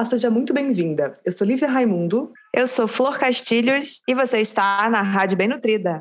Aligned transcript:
Olá, 0.00 0.06
seja 0.06 0.30
muito 0.30 0.54
bem-vinda. 0.54 1.12
Eu 1.22 1.30
sou 1.30 1.46
Lívia 1.46 1.68
Raimundo. 1.68 2.32
Eu 2.54 2.66
sou 2.66 2.88
Flor 2.88 3.18
Castilhos 3.18 4.00
e 4.08 4.14
você 4.14 4.38
está 4.38 4.88
na 4.88 5.02
Rádio 5.02 5.36
Bem 5.36 5.46
Nutrida. 5.46 6.00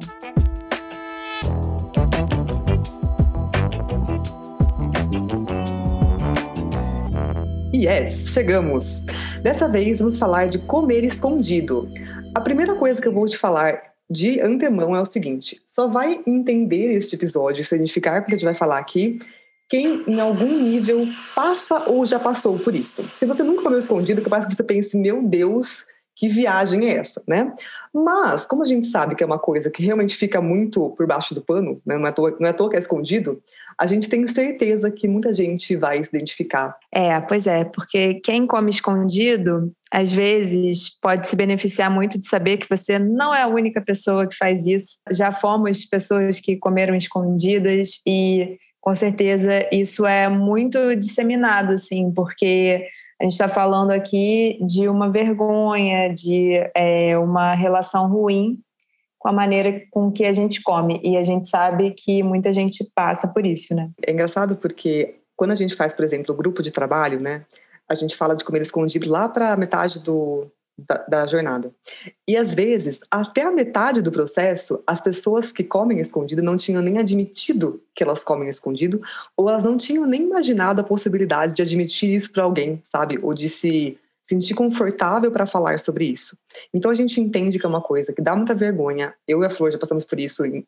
Yes, 7.75 8.29
chegamos! 8.31 9.03
Dessa 9.43 9.67
vez 9.67 9.99
vamos 9.99 10.17
falar 10.17 10.47
de 10.47 10.59
comer 10.59 11.03
escondido. 11.03 11.89
A 12.33 12.39
primeira 12.39 12.75
coisa 12.75 13.01
que 13.01 13.07
eu 13.09 13.13
vou 13.13 13.25
te 13.25 13.37
falar 13.37 13.81
de 14.09 14.39
antemão 14.39 14.95
é 14.95 15.01
o 15.01 15.05
seguinte: 15.05 15.61
só 15.67 15.89
vai 15.89 16.21
entender 16.25 16.93
este 16.93 17.17
episódio, 17.17 17.65
significar 17.65 18.21
o 18.21 18.23
que 18.23 18.31
a 18.31 18.35
gente 18.35 18.45
vai 18.45 18.55
falar 18.55 18.77
aqui, 18.77 19.19
quem 19.69 20.03
em 20.07 20.19
algum 20.19 20.63
nível 20.63 21.07
passa 21.35 21.89
ou 21.89 22.05
já 22.05 22.19
passou 22.19 22.57
por 22.57 22.73
isso. 22.73 23.03
Se 23.17 23.25
você 23.25 23.43
nunca 23.43 23.61
comeu 23.61 23.79
escondido, 23.79 24.21
capaz 24.21 24.45
que 24.45 24.55
você 24.55 24.63
pense, 24.63 24.97
meu 24.97 25.21
Deus, 25.21 25.85
que 26.19 26.27
viagem 26.27 26.89
é 26.89 26.97
essa, 26.97 27.23
né? 27.25 27.53
Mas, 27.93 28.45
como 28.45 28.61
a 28.61 28.65
gente 28.65 28.87
sabe 28.87 29.15
que 29.15 29.23
é 29.23 29.25
uma 29.25 29.39
coisa 29.39 29.71
que 29.71 29.81
realmente 29.81 30.17
fica 30.17 30.41
muito 30.41 30.89
por 30.97 31.07
baixo 31.07 31.33
do 31.33 31.41
pano, 31.41 31.81
né? 31.85 31.97
não, 31.97 32.07
é 32.07 32.11
toa, 32.11 32.35
não 32.39 32.47
é 32.47 32.49
à 32.49 32.53
toa 32.53 32.69
que 32.69 32.75
é 32.75 32.79
escondido, 32.79 33.41
a 33.77 33.85
gente 33.85 34.09
tem 34.09 34.27
certeza 34.27 34.91
que 34.91 35.07
muita 35.07 35.31
gente 35.31 35.77
vai 35.77 36.03
se 36.03 36.09
identificar. 36.09 36.75
É, 36.91 37.21
pois 37.21 37.47
é, 37.47 37.63
porque 37.63 38.15
quem 38.15 38.45
come 38.45 38.69
escondido, 38.69 39.71
às 39.89 40.11
vezes, 40.11 40.89
pode 41.01 41.25
se 41.25 41.35
beneficiar 41.37 41.89
muito 41.89 42.19
de 42.19 42.27
saber 42.27 42.57
que 42.57 42.69
você 42.69 42.99
não 42.99 43.33
é 43.33 43.43
a 43.43 43.47
única 43.47 43.79
pessoa 43.79 44.27
que 44.27 44.35
faz 44.35 44.67
isso. 44.67 44.99
Já 45.11 45.31
fomos 45.31 45.85
pessoas 45.85 46.41
que 46.41 46.57
comeram 46.57 46.93
escondidas 46.93 48.01
e 48.05 48.57
com 48.81 48.95
certeza 48.95 49.67
isso 49.71 50.05
é 50.05 50.29
muito 50.29 50.95
disseminado, 50.95 51.73
assim, 51.73 52.11
porque 52.11 52.87
a 53.19 53.23
gente 53.23 53.33
está 53.33 53.49
falando 53.49 53.91
aqui 53.91 54.57
de 54.65 54.87
uma 54.87 55.11
vergonha, 55.11 56.13
de 56.13 56.53
é, 56.75 57.17
uma 57.17 57.53
relação 57.53 58.07
ruim 58.09 58.59
com 59.17 59.27
a 59.27 59.33
maneira 59.33 59.81
com 59.91 60.09
que 60.09 60.23
a 60.25 60.31
gente 60.31 60.61
come. 60.63 61.01
E 61.03 61.17
a 61.17 61.23
gente 61.23 61.49
sabe 61.49 61.91
que 61.91 62.23
muita 62.23 62.53
gente 62.53 62.89
passa 62.95 63.27
por 63.27 63.45
isso, 63.45 63.75
né? 63.75 63.89
É 64.07 64.13
engraçado 64.13 64.55
porque 64.55 65.19
quando 65.35 65.51
a 65.51 65.55
gente 65.55 65.75
faz, 65.75 65.93
por 65.93 66.05
exemplo, 66.05 66.33
o 66.33 66.37
grupo 66.37 66.63
de 66.63 66.71
trabalho, 66.71 67.19
né? 67.19 67.43
A 67.89 67.95
gente 67.95 68.15
fala 68.15 68.35
de 68.35 68.45
comer 68.45 68.61
escondido 68.61 69.09
lá 69.09 69.27
para 69.27 69.57
metade 69.57 69.99
do, 69.99 70.49
da, 70.87 71.05
da, 71.07 71.27
jornada. 71.27 71.73
E 72.27 72.37
às 72.37 72.53
vezes, 72.53 73.01
até 73.09 73.43
a 73.43 73.51
metade 73.51 74.01
do 74.01 74.11
processo, 74.11 74.83
as 74.85 75.01
pessoas 75.01 75.51
que 75.51 75.63
comem 75.63 75.99
escondido 75.99 76.41
não 76.41 76.57
tinham 76.57 76.81
nem 76.81 76.97
admitido 76.97 77.81
que 77.95 78.03
elas 78.03 78.23
comem 78.23 78.49
escondido, 78.49 79.01
ou 79.35 79.49
elas 79.49 79.63
não 79.63 79.77
tinham 79.77 80.05
nem 80.05 80.21
imaginado 80.21 80.81
a 80.81 80.83
possibilidade 80.83 81.53
de 81.53 81.61
admitir 81.61 82.15
isso 82.15 82.31
para 82.31 82.43
alguém, 82.43 82.81
sabe? 82.83 83.19
Ou 83.21 83.33
de 83.33 83.49
se 83.49 83.97
sentir 84.29 84.53
confortável 84.53 85.31
para 85.31 85.47
falar 85.47 85.79
sobre 85.79 86.05
isso. 86.05 86.37
Então 86.71 86.91
a 86.91 86.93
gente 86.93 87.19
entende 87.19 87.57
que 87.57 87.65
é 87.65 87.69
uma 87.69 87.81
coisa 87.81 88.13
que 88.13 88.21
dá 88.21 88.35
muita 88.35 88.53
vergonha. 88.53 89.11
Eu 89.27 89.41
e 89.41 89.45
a 89.45 89.49
Flor 89.49 89.71
já 89.71 89.79
passamos 89.79 90.05
por 90.05 90.19
isso 90.19 90.45
em 90.45 90.63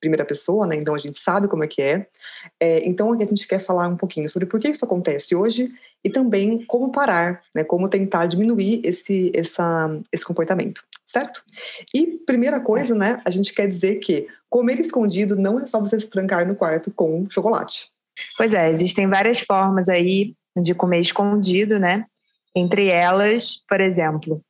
primeira 0.00 0.24
pessoa, 0.24 0.66
né? 0.66 0.74
Então 0.74 0.96
a 0.96 0.98
gente 0.98 1.20
sabe 1.20 1.46
como 1.46 1.62
é 1.62 1.68
que 1.68 1.80
é. 1.80 2.08
é 2.58 2.84
então 2.84 3.12
a 3.12 3.16
gente 3.16 3.46
quer 3.46 3.60
falar 3.60 3.86
um 3.86 3.96
pouquinho 3.96 4.28
sobre 4.28 4.46
por 4.46 4.58
que 4.58 4.68
isso 4.68 4.84
acontece 4.84 5.32
hoje 5.32 5.72
e 6.02 6.10
também 6.10 6.64
como 6.66 6.90
parar, 6.90 7.40
né? 7.54 7.62
Como 7.62 7.88
tentar 7.88 8.26
diminuir 8.26 8.80
esse 8.84 9.30
essa, 9.32 9.96
esse 10.12 10.24
comportamento, 10.24 10.82
certo? 11.06 11.44
E 11.94 12.18
primeira 12.26 12.58
coisa, 12.58 12.96
né? 12.96 13.22
A 13.24 13.30
gente 13.30 13.54
quer 13.54 13.68
dizer 13.68 14.00
que 14.00 14.26
comer 14.50 14.80
escondido 14.80 15.36
não 15.36 15.60
é 15.60 15.66
só 15.66 15.78
você 15.78 16.00
se 16.00 16.08
trancar 16.08 16.48
no 16.48 16.56
quarto 16.56 16.90
com 16.90 17.30
chocolate. 17.30 17.90
Pois 18.36 18.54
é, 18.54 18.70
existem 18.70 19.06
várias 19.06 19.38
formas 19.38 19.88
aí 19.88 20.34
de 20.56 20.74
comer 20.74 21.00
escondido, 21.00 21.78
né? 21.78 22.06
Entre 22.54 22.88
elas, 22.88 23.56
por 23.68 23.80
exemplo, 23.80 24.40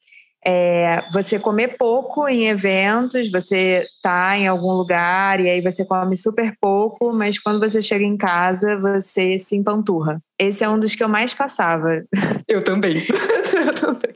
é, 0.47 1.03
você 1.11 1.39
comer 1.39 1.77
pouco 1.79 2.29
em 2.29 2.49
eventos, 2.49 3.31
você 3.31 3.87
tá 4.03 4.37
em 4.37 4.47
algum 4.47 4.73
lugar 4.73 5.41
e 5.41 5.49
aí 5.49 5.61
você 5.63 5.85
come 5.85 6.15
super 6.17 6.55
pouco, 6.61 7.13
mas 7.15 7.39
quando 7.39 7.59
você 7.59 7.81
chega 7.81 8.05
em 8.05 8.17
casa, 8.17 8.77
você 8.77 9.39
se 9.39 9.57
empanturra. 9.57 10.21
Esse 10.39 10.63
é 10.63 10.69
um 10.69 10.79
dos 10.79 10.95
que 10.95 11.03
eu 11.03 11.09
mais 11.09 11.33
passava. 11.33 12.05
Eu 12.47 12.63
também. 12.63 13.07
eu 13.67 13.75
também. 13.75 14.15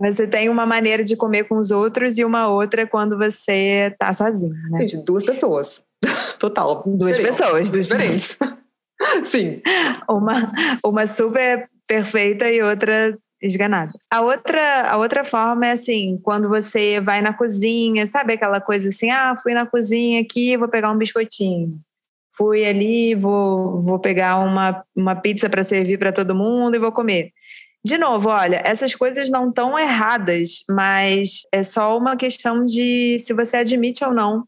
Você 0.00 0.26
tem 0.26 0.48
uma 0.48 0.64
maneira 0.64 1.04
de 1.04 1.16
comer 1.16 1.44
com 1.44 1.56
os 1.56 1.70
outros 1.70 2.16
e 2.18 2.24
uma 2.24 2.48
outra 2.48 2.86
quando 2.86 3.16
você 3.16 3.94
tá 3.98 4.12
sozinho, 4.12 4.54
né? 4.70 4.80
Gente, 4.80 5.04
duas 5.04 5.24
pessoas. 5.24 5.82
Total. 6.38 6.82
Duas 6.86 7.16
diferentes. 7.16 7.38
pessoas. 7.38 7.72
Diferentes. 7.72 8.38
Sim. 9.24 9.60
Uma, 10.08 10.50
uma 10.84 11.06
super 11.06 11.68
perfeita 11.86 12.50
e 12.50 12.62
outra 12.62 13.16
esganada. 13.46 13.92
A 14.10 14.20
outra, 14.20 14.90
a 14.90 14.96
outra 14.96 15.24
forma 15.24 15.66
é 15.66 15.72
assim, 15.72 16.18
quando 16.22 16.48
você 16.48 17.00
vai 17.00 17.22
na 17.22 17.32
cozinha, 17.32 18.06
sabe 18.06 18.34
aquela 18.34 18.60
coisa 18.60 18.88
assim, 18.88 19.10
ah, 19.10 19.34
fui 19.42 19.54
na 19.54 19.66
cozinha 19.66 20.20
aqui, 20.20 20.56
vou 20.56 20.68
pegar 20.68 20.90
um 20.90 20.98
biscoitinho. 20.98 21.68
Fui 22.36 22.66
ali, 22.66 23.14
vou, 23.14 23.82
vou 23.82 23.98
pegar 23.98 24.38
uma, 24.38 24.84
uma 24.94 25.16
pizza 25.16 25.48
para 25.48 25.64
servir 25.64 25.98
para 25.98 26.12
todo 26.12 26.34
mundo 26.34 26.76
e 26.76 26.78
vou 26.78 26.92
comer. 26.92 27.32
De 27.82 27.96
novo, 27.96 28.28
olha, 28.28 28.60
essas 28.64 28.94
coisas 28.94 29.30
não 29.30 29.48
estão 29.48 29.78
erradas, 29.78 30.64
mas 30.68 31.42
é 31.52 31.62
só 31.62 31.96
uma 31.96 32.16
questão 32.16 32.66
de 32.66 33.18
se 33.20 33.32
você 33.32 33.58
admite 33.58 34.04
ou 34.04 34.12
não 34.12 34.44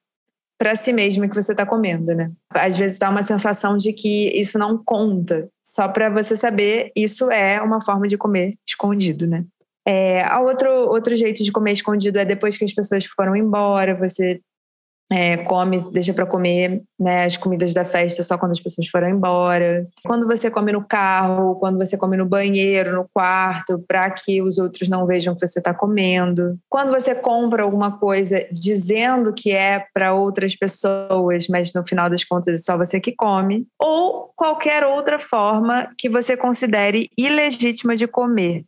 para 0.59 0.75
si 0.75 0.93
mesmo 0.93 1.29
que 1.29 1.37
você 1.37 1.53
está 1.53 1.65
comendo, 1.65 2.15
né? 2.15 2.33
Às 2.51 2.77
vezes 2.77 2.99
dá 2.99 3.09
uma 3.09 3.23
sensação 3.23 3.79
de 3.79 3.93
que 3.93 4.29
isso 4.37 4.59
não 4.59 4.77
conta. 4.77 5.49
Só 5.63 5.89
para 5.89 6.11
você 6.11 6.37
saber, 6.37 6.91
isso 6.97 7.31
é 7.31 7.63
uma 7.63 7.81
forma 7.81 8.09
de 8.09 8.19
comer 8.19 8.55
escondido, 8.67 9.27
né? 9.27 9.45
É, 9.87 10.25
outro, 10.41 10.71
outro 10.89 11.17
jeito 11.17 11.43
de 11.43 11.53
comer 11.53 11.73
escondido 11.73 12.19
é 12.19 12.25
depois 12.25 12.59
que 12.59 12.65
as 12.65 12.75
pessoas 12.75 13.07
foram 13.07 13.35
embora, 13.35 13.95
você 13.95 14.41
é, 15.11 15.39
come, 15.39 15.79
deixa 15.91 16.13
para 16.13 16.27
comer 16.27 16.83
né, 16.99 17.25
as 17.25 17.37
comidas 17.37 17.73
da 17.73 17.85
festa 17.85 18.23
só 18.23 18.37
quando 18.37 18.53
as 18.53 18.61
pessoas 18.61 18.89
foram 18.89 19.09
embora. 19.09 19.85
Quando 20.05 20.27
você 20.27 20.51
come 20.51 20.73
no 20.73 20.85
carro, 20.85 21.57
quando 21.57 21.79
você 21.79 21.97
come 21.97 22.17
no 22.17 22.27
banheiro, 22.27 22.95
no 22.95 23.09
quarto, 23.13 23.83
para 23.87 24.11
que 24.11 24.43
os 24.43 24.59
outros 24.59 24.89
não 24.89 25.07
vejam 25.07 25.35
que 25.35 25.47
você 25.47 25.59
está 25.61 25.73
comendo. 25.73 26.59
Quando 26.69 26.91
você 26.91 27.15
compra 27.15 27.63
alguma 27.63 27.99
coisa 27.99 28.47
dizendo 28.53 29.33
que 29.33 29.53
é 29.53 29.85
para 29.95 30.13
outras 30.13 30.55
pessoas, 30.55 31.49
mas 31.49 31.73
no 31.73 31.87
final 31.87 32.11
das 32.11 32.25
contas 32.25 32.55
é 32.55 32.63
só 32.63 32.77
você 32.77 33.01
que 33.01 33.13
come. 33.13 33.67
Ou 33.79 34.31
qualquer 34.37 34.85
outra 34.85 35.19
forma 35.19 35.89
que 35.97 36.09
você 36.09 36.37
considere 36.37 37.11
ilegítima 37.17 37.97
de 37.97 38.07
comer. 38.07 38.65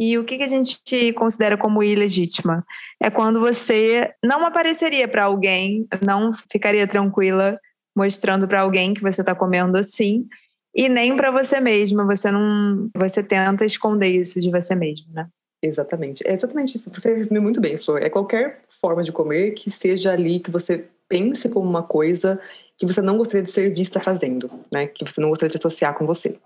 E 0.00 0.16
o 0.16 0.24
que, 0.24 0.38
que 0.38 0.44
a 0.44 0.48
gente 0.48 1.12
considera 1.12 1.58
como 1.58 1.82
ilegítima? 1.82 2.64
É 2.98 3.10
quando 3.10 3.38
você 3.38 4.10
não 4.24 4.46
apareceria 4.46 5.06
para 5.06 5.24
alguém, 5.24 5.86
não 6.02 6.32
ficaria 6.50 6.86
tranquila 6.86 7.54
mostrando 7.94 8.48
para 8.48 8.62
alguém 8.62 8.94
que 8.94 9.02
você 9.02 9.20
está 9.20 9.34
comendo 9.34 9.76
assim, 9.76 10.26
e 10.74 10.88
nem 10.88 11.14
para 11.14 11.30
você 11.30 11.60
mesma. 11.60 12.06
Você 12.06 12.30
não, 12.30 12.88
você 12.96 13.22
tenta 13.22 13.66
esconder 13.66 14.08
isso 14.08 14.40
de 14.40 14.50
você 14.50 14.74
mesma, 14.74 15.06
né? 15.12 15.28
Exatamente. 15.62 16.26
É 16.26 16.32
exatamente 16.32 16.78
isso. 16.78 16.90
Você 16.94 17.14
resumiu 17.14 17.42
muito 17.42 17.60
bem, 17.60 17.76
Flor. 17.76 18.02
É 18.02 18.08
qualquer 18.08 18.62
forma 18.80 19.04
de 19.04 19.12
comer 19.12 19.50
que 19.50 19.70
seja 19.70 20.12
ali 20.12 20.40
que 20.40 20.50
você 20.50 20.86
pense 21.06 21.46
como 21.50 21.68
uma 21.68 21.82
coisa 21.82 22.40
que 22.78 22.86
você 22.86 23.02
não 23.02 23.18
gostaria 23.18 23.42
de 23.42 23.50
ser 23.50 23.74
vista 23.74 24.00
fazendo, 24.00 24.50
né? 24.72 24.86
Que 24.86 25.04
você 25.04 25.20
não 25.20 25.28
gostaria 25.28 25.50
de 25.50 25.58
associar 25.58 25.94
com 25.94 26.06
você. 26.06 26.38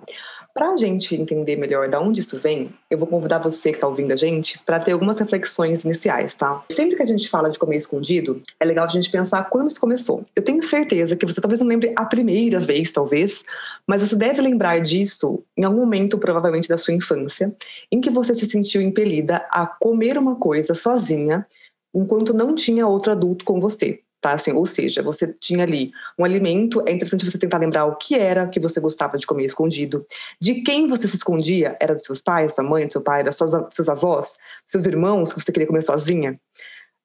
Para 0.55 0.71
a 0.71 0.77
gente 0.77 1.17
entender 1.17 1.57
melhor 1.57 1.89
de 1.89 1.97
onde 1.97 2.21
isso 2.21 2.39
vem, 2.39 2.73
eu 2.89 2.97
vou 2.97 3.09
convidar 3.09 3.41
você 3.41 3.71
que 3.71 3.79
está 3.79 3.89
ouvindo 3.89 4.13
a 4.13 4.17
gente 4.17 4.57
para 4.65 4.79
ter 4.79 4.93
algumas 4.93 5.19
reflexões 5.19 5.85
iniciais, 5.85 6.37
tá? 6.37 6.65
Sempre 6.71 6.95
que 6.95 7.03
a 7.03 7.07
gente 7.07 7.29
fala 7.29 7.51
de 7.51 7.59
comer 7.59 7.79
escondido, 7.79 8.41
é 8.61 8.65
legal 8.65 8.85
a 8.85 8.89
gente 8.89 9.11
pensar 9.11 9.51
quando 9.51 9.69
isso 9.69 9.81
começou. 9.81 10.23
Eu 10.37 10.45
tenho 10.45 10.63
certeza 10.63 11.17
que 11.17 11.27
você 11.27 11.41
talvez 11.41 11.61
não 11.61 11.67
lembre 11.67 11.93
a 11.97 12.05
primeira 12.05 12.61
vez, 12.61 12.93
talvez, 12.93 13.43
mas 13.85 14.01
você 14.01 14.15
deve 14.15 14.41
lembrar 14.41 14.79
disso 14.79 15.43
em 15.56 15.65
algum 15.65 15.81
momento, 15.81 16.19
provavelmente 16.19 16.69
da 16.69 16.77
sua 16.77 16.95
infância, 16.95 17.53
em 17.91 18.00
que 18.00 18.09
você 18.09 18.33
se 18.33 18.47
sentiu 18.47 18.81
impelida 18.81 19.45
a 19.50 19.67
comer 19.67 20.17
uma 20.17 20.37
coisa 20.37 20.73
sozinha 20.73 21.45
enquanto 21.93 22.33
não 22.33 22.55
tinha 22.55 22.87
outro 22.87 23.11
adulto 23.11 23.45
com 23.45 23.61
você. 23.61 24.04
Tá? 24.25 24.32
Assim, 24.32 24.53
ou 24.53 24.65
seja, 24.65 25.03
você 25.03 25.35
tinha 25.38 25.65
ali 25.65 25.93
um 26.19 26.25
alimento, 26.25 26.82
é 26.88 26.93
interessante 26.93 27.31
você 27.31 27.37
tentar 27.37 27.59
lembrar 27.59 27.85
o 27.85 27.94
que 27.97 28.15
era 28.15 28.49
que 28.49 28.59
você 28.59 28.81
gostava 28.81 29.19
de 29.19 29.26
comer 29.26 29.44
escondido, 29.44 30.03
de 30.41 30.62
quem 30.62 30.87
você 30.87 31.06
se 31.06 31.17
escondia, 31.17 31.76
era 31.79 31.93
dos 31.93 32.05
seus 32.05 32.23
pais, 32.23 32.55
sua 32.55 32.65
mãe, 32.65 32.88
seu 32.88 33.03
pai, 33.03 33.31
suas, 33.31 33.53
seus 33.71 33.87
avós, 33.87 34.38
seus 34.65 34.87
irmãos, 34.87 35.31
que 35.31 35.44
você 35.44 35.53
queria 35.53 35.67
comer 35.67 35.82
sozinha. 35.82 36.41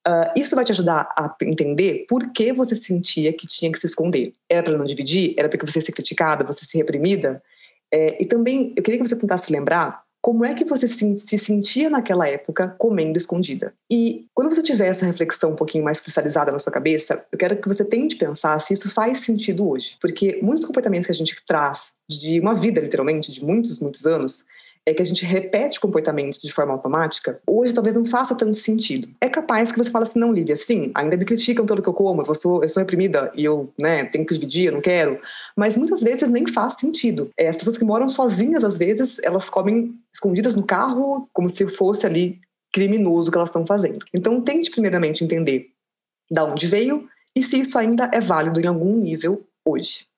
Uh, 0.07 0.31
isso 0.33 0.55
vai 0.55 0.63
te 0.63 0.71
ajudar 0.71 1.09
a 1.13 1.35
entender 1.41 2.05
por 2.07 2.31
que 2.31 2.53
você 2.53 2.73
sentia 2.73 3.33
que 3.33 3.45
tinha 3.45 3.69
que 3.69 3.79
se 3.79 3.87
esconder. 3.87 4.31
Era 4.47 4.63
para 4.63 4.77
não 4.77 4.85
dividir? 4.85 5.35
Era 5.37 5.49
porque 5.49 5.69
você 5.69 5.79
ia 5.79 5.85
ser 5.85 5.91
criticada, 5.91 6.45
você 6.45 6.63
ser 6.63 6.77
reprimida? 6.77 7.43
É, 7.91 8.23
e 8.23 8.25
também, 8.25 8.71
eu 8.77 8.81
queria 8.81 8.97
que 8.97 9.05
você 9.05 9.17
tentasse 9.17 9.51
lembrar 9.51 10.03
como 10.21 10.43
é 10.43 10.53
que 10.53 10.65
você 10.65 10.87
se, 10.87 11.17
se, 11.17 11.37
sentia 11.37 11.89
naquela 11.89 12.27
época 12.27 12.75
comendo 12.77 13.17
escondida? 13.17 13.73
E 13.89 14.25
quando 14.33 14.53
você 14.53 14.61
tiver 14.61 14.87
essa 14.87 15.05
reflexão 15.05 15.51
um 15.51 15.55
pouquinho 15.55 15.83
mais 15.83 15.99
cristalizada 15.99 16.51
na 16.51 16.59
sua 16.59 16.73
cabeça, 16.73 17.25
eu 17.31 17.37
quero 17.37 17.55
que 17.55 17.67
você 17.67 17.85
tente 17.85 18.17
pensar 18.17 18.59
se 18.59 18.73
isso 18.73 18.89
faz 18.91 19.19
sentido 19.19 19.67
hoje. 19.67 19.97
Porque 20.01 20.39
muitos 20.41 20.65
comportamentos 20.65 21.05
que 21.05 21.11
a 21.11 21.15
gente 21.15 21.41
traz 21.47 21.95
de 22.07 22.39
uma 22.39 22.53
vida, 22.53 22.81
literalmente, 22.81 23.31
de 23.31 23.43
muitos, 23.43 23.79
muitos 23.79 24.05
anos, 24.05 24.45
é 24.89 24.93
que 24.93 25.01
a 25.01 25.05
gente 25.05 25.25
repete 25.25 25.79
comportamentos 25.79 26.41
de 26.41 26.51
forma 26.51 26.73
automática, 26.73 27.39
hoje 27.47 27.73
talvez 27.73 27.95
não 27.95 28.05
faça 28.05 28.35
tanto 28.35 28.55
sentido. 28.55 29.09
É 29.21 29.29
capaz 29.29 29.71
que 29.71 29.77
você 29.77 29.89
fale 29.89 30.03
assim, 30.03 30.19
não, 30.19 30.33
Lívia, 30.33 30.57
sim, 30.57 30.91
ainda 30.95 31.15
me 31.15 31.25
criticam 31.25 31.65
pelo 31.65 31.81
que 31.81 31.89
eu 31.89 31.93
como, 31.93 32.23
eu 32.23 32.35
sou, 32.35 32.63
eu 32.63 32.69
sou 32.69 32.81
reprimida 32.81 33.31
e 33.35 33.45
eu 33.45 33.71
né, 33.77 34.05
tenho 34.05 34.25
que 34.25 34.33
dividir, 34.33 34.67
eu 34.67 34.73
não 34.73 34.81
quero. 34.81 35.19
Mas 35.55 35.75
muitas 35.75 36.01
vezes 36.01 36.29
nem 36.29 36.47
faz 36.47 36.75
sentido. 36.75 37.29
É, 37.37 37.49
as 37.49 37.57
pessoas 37.57 37.77
que 37.77 37.85
moram 37.85 38.09
sozinhas, 38.09 38.63
às 38.63 38.77
vezes, 38.77 39.19
elas 39.23 39.49
comem 39.49 39.93
escondidas 40.13 40.55
no 40.55 40.63
carro, 40.63 41.29
como 41.33 41.49
se 41.49 41.67
fosse 41.67 42.05
ali 42.05 42.39
criminoso 42.71 43.31
que 43.31 43.37
elas 43.37 43.49
estão 43.49 43.65
fazendo. 43.65 44.05
Então, 44.13 44.41
tente 44.41 44.71
primeiramente 44.71 45.23
entender 45.23 45.71
da 46.31 46.45
onde 46.45 46.67
veio 46.67 47.07
e 47.35 47.43
se 47.43 47.59
isso 47.59 47.77
ainda 47.77 48.09
é 48.13 48.19
válido 48.19 48.59
em 48.59 48.67
algum 48.67 48.95
nível 48.95 49.45
hoje. 49.65 50.08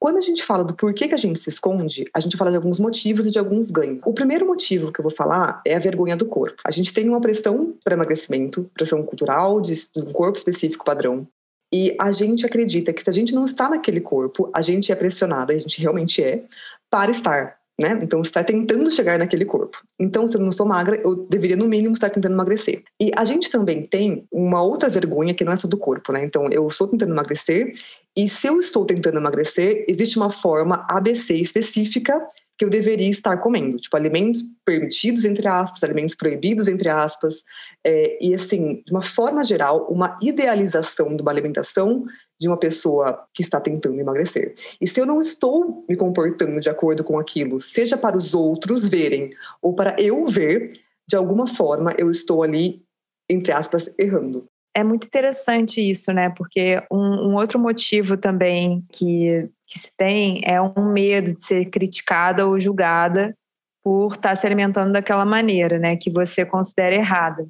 Quando 0.00 0.16
a 0.16 0.22
gente 0.22 0.42
fala 0.42 0.64
do 0.64 0.72
porquê 0.72 1.06
que 1.06 1.14
a 1.14 1.18
gente 1.18 1.38
se 1.38 1.50
esconde, 1.50 2.06
a 2.14 2.20
gente 2.20 2.34
fala 2.34 2.50
de 2.50 2.56
alguns 2.56 2.78
motivos 2.78 3.26
e 3.26 3.30
de 3.30 3.38
alguns 3.38 3.70
ganhos. 3.70 4.00
O 4.06 4.14
primeiro 4.14 4.46
motivo 4.46 4.90
que 4.90 4.98
eu 4.98 5.02
vou 5.02 5.12
falar 5.12 5.60
é 5.62 5.74
a 5.74 5.78
vergonha 5.78 6.16
do 6.16 6.24
corpo. 6.24 6.56
A 6.64 6.70
gente 6.70 6.94
tem 6.94 7.06
uma 7.06 7.20
pressão 7.20 7.74
para 7.84 7.94
emagrecimento, 7.94 8.70
pressão 8.72 9.02
cultural 9.02 9.60
de 9.60 9.74
um 9.94 10.10
corpo 10.10 10.38
específico 10.38 10.86
padrão. 10.86 11.28
E 11.70 11.94
a 12.00 12.10
gente 12.12 12.46
acredita 12.46 12.94
que 12.94 13.04
se 13.04 13.10
a 13.10 13.12
gente 13.12 13.34
não 13.34 13.44
está 13.44 13.68
naquele 13.68 14.00
corpo, 14.00 14.50
a 14.54 14.62
gente 14.62 14.90
é 14.90 14.94
pressionada, 14.94 15.52
a 15.52 15.58
gente 15.58 15.78
realmente 15.78 16.24
é, 16.24 16.44
para 16.90 17.10
estar 17.10 17.60
né? 17.80 17.98
Então, 18.02 18.20
está 18.20 18.44
tentando 18.44 18.90
chegar 18.90 19.18
naquele 19.18 19.44
corpo. 19.44 19.78
Então, 19.98 20.26
se 20.26 20.36
eu 20.36 20.40
não 20.40 20.52
sou 20.52 20.66
magra, 20.66 20.96
eu 20.96 21.16
deveria, 21.16 21.56
no 21.56 21.66
mínimo, 21.66 21.94
estar 21.94 22.10
tentando 22.10 22.34
emagrecer. 22.34 22.82
E 23.00 23.10
a 23.16 23.24
gente 23.24 23.50
também 23.50 23.86
tem 23.86 24.26
uma 24.30 24.62
outra 24.62 24.90
vergonha 24.90 25.32
que 25.32 25.44
não 25.44 25.52
é 25.52 25.56
só 25.56 25.66
do 25.66 25.78
corpo, 25.78 26.12
né? 26.12 26.22
Então, 26.22 26.46
eu 26.52 26.68
estou 26.68 26.86
tentando 26.86 27.12
emagrecer, 27.12 27.72
e 28.16 28.28
se 28.28 28.46
eu 28.46 28.58
estou 28.58 28.84
tentando 28.84 29.18
emagrecer, 29.18 29.84
existe 29.88 30.16
uma 30.16 30.30
forma 30.30 30.86
ABC 30.88 31.36
específica 31.36 32.26
que 32.58 32.64
eu 32.66 32.68
deveria 32.68 33.08
estar 33.08 33.38
comendo, 33.38 33.78
tipo 33.78 33.96
alimentos 33.96 34.42
permitidos 34.66 35.24
entre 35.24 35.48
aspas, 35.48 35.82
alimentos 35.82 36.14
proibidos 36.14 36.68
entre 36.68 36.90
aspas, 36.90 37.42
é, 37.82 38.22
e 38.22 38.34
assim, 38.34 38.82
de 38.84 38.92
uma 38.92 39.00
forma 39.00 39.42
geral, 39.42 39.86
uma 39.90 40.18
idealização 40.20 41.16
de 41.16 41.22
uma 41.22 41.30
alimentação 41.30 42.04
de 42.38 42.48
uma 42.48 42.58
pessoa 42.58 43.26
que 43.32 43.42
está 43.42 43.58
tentando 43.58 43.98
emagrecer. 43.98 44.54
E 44.78 44.86
se 44.86 45.00
eu 45.00 45.06
não 45.06 45.22
estou 45.22 45.86
me 45.88 45.96
comportando 45.96 46.60
de 46.60 46.68
acordo 46.68 47.02
com 47.02 47.18
aquilo, 47.18 47.62
seja 47.62 47.96
para 47.96 48.16
os 48.16 48.34
outros 48.34 48.86
verem 48.86 49.32
ou 49.62 49.74
para 49.74 49.96
eu 49.98 50.26
ver, 50.26 50.72
de 51.08 51.16
alguma 51.16 51.46
forma 51.46 51.94
eu 51.96 52.10
estou 52.10 52.42
ali, 52.42 52.82
entre 53.26 53.52
aspas, 53.52 53.90
errando. 53.98 54.46
É 54.74 54.84
muito 54.84 55.06
interessante 55.06 55.80
isso, 55.80 56.12
né? 56.12 56.30
Porque 56.30 56.82
um, 56.90 57.30
um 57.30 57.34
outro 57.34 57.58
motivo 57.58 58.16
também 58.16 58.84
que, 58.92 59.48
que 59.66 59.78
se 59.78 59.90
tem 59.96 60.42
é 60.44 60.60
um 60.60 60.92
medo 60.92 61.34
de 61.34 61.44
ser 61.44 61.66
criticada 61.66 62.46
ou 62.46 62.58
julgada 62.58 63.36
por 63.82 64.12
estar 64.12 64.36
se 64.36 64.46
alimentando 64.46 64.92
daquela 64.92 65.24
maneira, 65.24 65.78
né? 65.78 65.96
Que 65.96 66.10
você 66.10 66.44
considera 66.44 66.94
errada. 66.94 67.48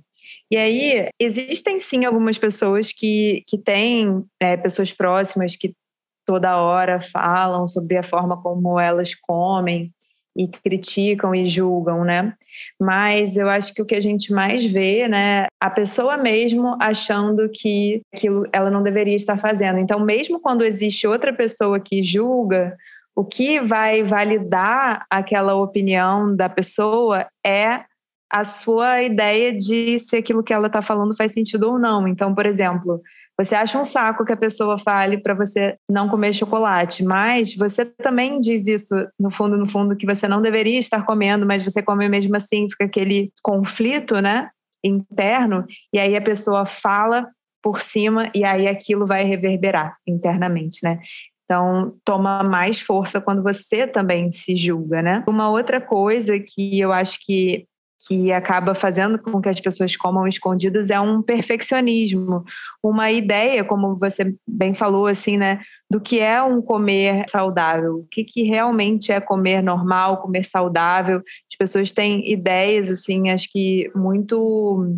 E 0.51 0.57
aí, 0.57 1.09
existem 1.19 1.79
sim 1.79 2.05
algumas 2.05 2.39
pessoas 2.39 2.93
que, 2.93 3.43
que 3.47 3.59
têm 3.59 4.25
é, 4.41 4.57
pessoas 4.57 4.93
próximas 4.93 5.57
que 5.57 5.75
toda 6.25 6.57
hora 6.57 7.01
falam 7.01 7.67
sobre 7.67 7.97
a 7.97 8.03
forma 8.03 8.41
como 8.41 8.79
elas 8.79 9.15
comem 9.15 9.93
e 10.37 10.47
criticam 10.47 11.35
e 11.35 11.47
julgam, 11.47 12.05
né? 12.05 12.35
Mas 12.79 13.37
eu 13.37 13.49
acho 13.49 13.75
que 13.75 13.83
o 13.83 13.87
que 13.87 13.95
a 13.95 14.01
gente 14.01 14.33
mais 14.33 14.65
vê, 14.65 15.09
né, 15.09 15.47
a 15.61 15.71
pessoa 15.71 16.17
mesmo 16.17 16.77
achando 16.81 17.49
que 17.49 18.03
aquilo 18.15 18.47
ela 18.53 18.71
não 18.71 18.83
deveria 18.83 19.17
estar 19.17 19.39
fazendo. 19.39 19.79
Então, 19.79 20.01
mesmo 20.01 20.41
quando 20.41 20.65
existe 20.65 21.07
outra 21.07 21.33
pessoa 21.33 21.81
que 21.81 22.03
julga, 22.03 22.77
o 23.15 23.25
que 23.25 23.61
vai 23.61 24.03
validar 24.03 25.05
aquela 25.11 25.55
opinião 25.55 26.35
da 26.35 26.49
pessoa 26.49 27.27
é 27.45 27.85
a 28.31 28.45
sua 28.45 29.03
ideia 29.03 29.53
de 29.53 29.99
se 29.99 30.17
aquilo 30.17 30.45
que 30.45 30.53
ela 30.53 30.69
está 30.69 30.81
falando 30.81 31.17
faz 31.17 31.33
sentido 31.33 31.69
ou 31.69 31.79
não. 31.79 32.07
Então, 32.07 32.33
por 32.33 32.47
exemplo, 32.47 33.03
você 33.45 33.55
acha 33.55 33.79
um 33.79 33.85
saco 33.85 34.25
que 34.25 34.33
a 34.33 34.37
pessoa 34.37 34.79
fale 34.79 35.19
para 35.19 35.35
você 35.35 35.77
não 35.91 36.09
comer 36.09 36.35
chocolate, 36.35 37.03
mas 37.05 37.55
você 37.57 37.85
também 37.85 38.39
diz 38.39 38.67
isso 38.67 38.95
no 39.19 39.31
fundo, 39.31 39.57
no 39.57 39.69
fundo, 39.69 39.97
que 39.97 40.07
você 40.07 40.29
não 40.29 40.43
deveria 40.43 40.79
estar 40.79 41.05
comendo, 41.07 41.47
mas 41.47 41.63
você 41.63 41.83
come 41.83 42.09
mesmo 42.09 42.37
assim, 42.37 42.69
fica 42.71 42.85
aquele 42.85 43.33
conflito, 43.43 44.21
né, 44.21 44.51
interno, 44.85 45.65
e 45.93 45.99
aí 45.99 46.17
a 46.17 46.21
pessoa 46.21 46.67
fala 46.67 47.27
por 47.63 47.81
cima 47.81 48.31
e 48.35 48.45
aí 48.45 48.69
aquilo 48.69 49.07
vai 49.07 49.25
reverberar 49.25 49.97
internamente, 50.07 50.81
né? 50.83 50.99
Então, 51.45 51.97
toma 52.05 52.45
mais 52.45 52.81
força 52.81 53.21
quando 53.21 53.43
você 53.43 53.85
também 53.85 54.31
se 54.31 54.57
julga, 54.57 55.03
né? 55.03 55.25
Uma 55.29 55.51
outra 55.51 55.81
coisa 55.81 56.39
que 56.39 56.79
eu 56.79 56.93
acho 56.93 57.19
que 57.27 57.67
que 58.07 58.33
acaba 58.33 58.75
fazendo 58.75 59.19
com 59.19 59.41
que 59.41 59.49
as 59.49 59.61
pessoas 59.61 59.97
comam 59.97 60.27
escondidas 60.27 60.91
é 60.91 60.99
um 60.99 61.21
perfeccionismo, 61.21 62.45
uma 62.83 63.11
ideia, 63.11 63.63
como 63.63 63.97
você 63.97 64.35
bem 64.47 64.73
falou, 64.73 65.07
assim, 65.07 65.37
né, 65.37 65.61
do 65.91 66.01
que 66.01 66.19
é 66.19 66.43
um 66.43 66.63
comer 66.63 67.25
saudável, 67.29 67.97
o 67.97 68.07
que, 68.11 68.25
que 68.25 68.43
realmente 68.43 69.13
é 69.13 69.21
comer 69.21 69.63
normal, 69.63 70.23
comer 70.23 70.45
saudável. 70.45 71.19
As 71.19 71.57
pessoas 71.59 71.93
têm 71.93 72.31
ideias, 72.31 72.89
assim, 72.89 73.31
acho 73.31 73.49
que 73.51 73.91
muito 73.95 74.97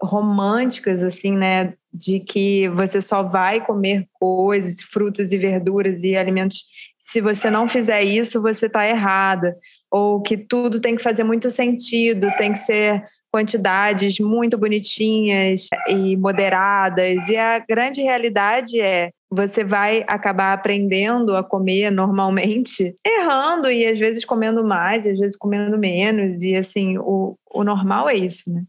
românticas, 0.00 1.02
assim, 1.02 1.32
né, 1.32 1.74
de 1.92 2.18
que 2.18 2.68
você 2.70 3.02
só 3.02 3.22
vai 3.22 3.64
comer 3.64 4.08
coisas, 4.14 4.80
frutas 4.80 5.30
e 5.32 5.38
verduras 5.38 6.02
e 6.02 6.16
alimentos 6.16 6.64
se 7.02 7.20
você 7.20 7.50
não 7.50 7.68
fizer 7.68 8.02
isso, 8.02 8.40
você 8.40 8.66
está 8.66 8.88
errada 8.88 9.56
ou 9.92 10.22
que 10.22 10.38
tudo 10.38 10.80
tem 10.80 10.96
que 10.96 11.02
fazer 11.02 11.22
muito 11.22 11.50
sentido, 11.50 12.32
tem 12.38 12.52
que 12.52 12.58
ser 12.58 13.04
quantidades 13.30 14.18
muito 14.18 14.56
bonitinhas 14.56 15.68
e 15.86 16.16
moderadas. 16.16 17.28
E 17.28 17.36
a 17.36 17.58
grande 17.58 18.00
realidade 18.00 18.80
é 18.80 19.10
você 19.30 19.62
vai 19.64 20.04
acabar 20.06 20.52
aprendendo 20.52 21.36
a 21.36 21.44
comer 21.44 21.90
normalmente, 21.90 22.94
errando 23.04 23.70
e 23.70 23.86
às 23.86 23.98
vezes 23.98 24.24
comendo 24.24 24.64
mais, 24.64 25.06
às 25.06 25.18
vezes 25.18 25.36
comendo 25.36 25.78
menos. 25.78 26.42
E 26.42 26.56
assim, 26.56 26.96
o, 26.98 27.36
o 27.50 27.62
normal 27.62 28.08
é 28.08 28.16
isso, 28.16 28.50
né? 28.50 28.62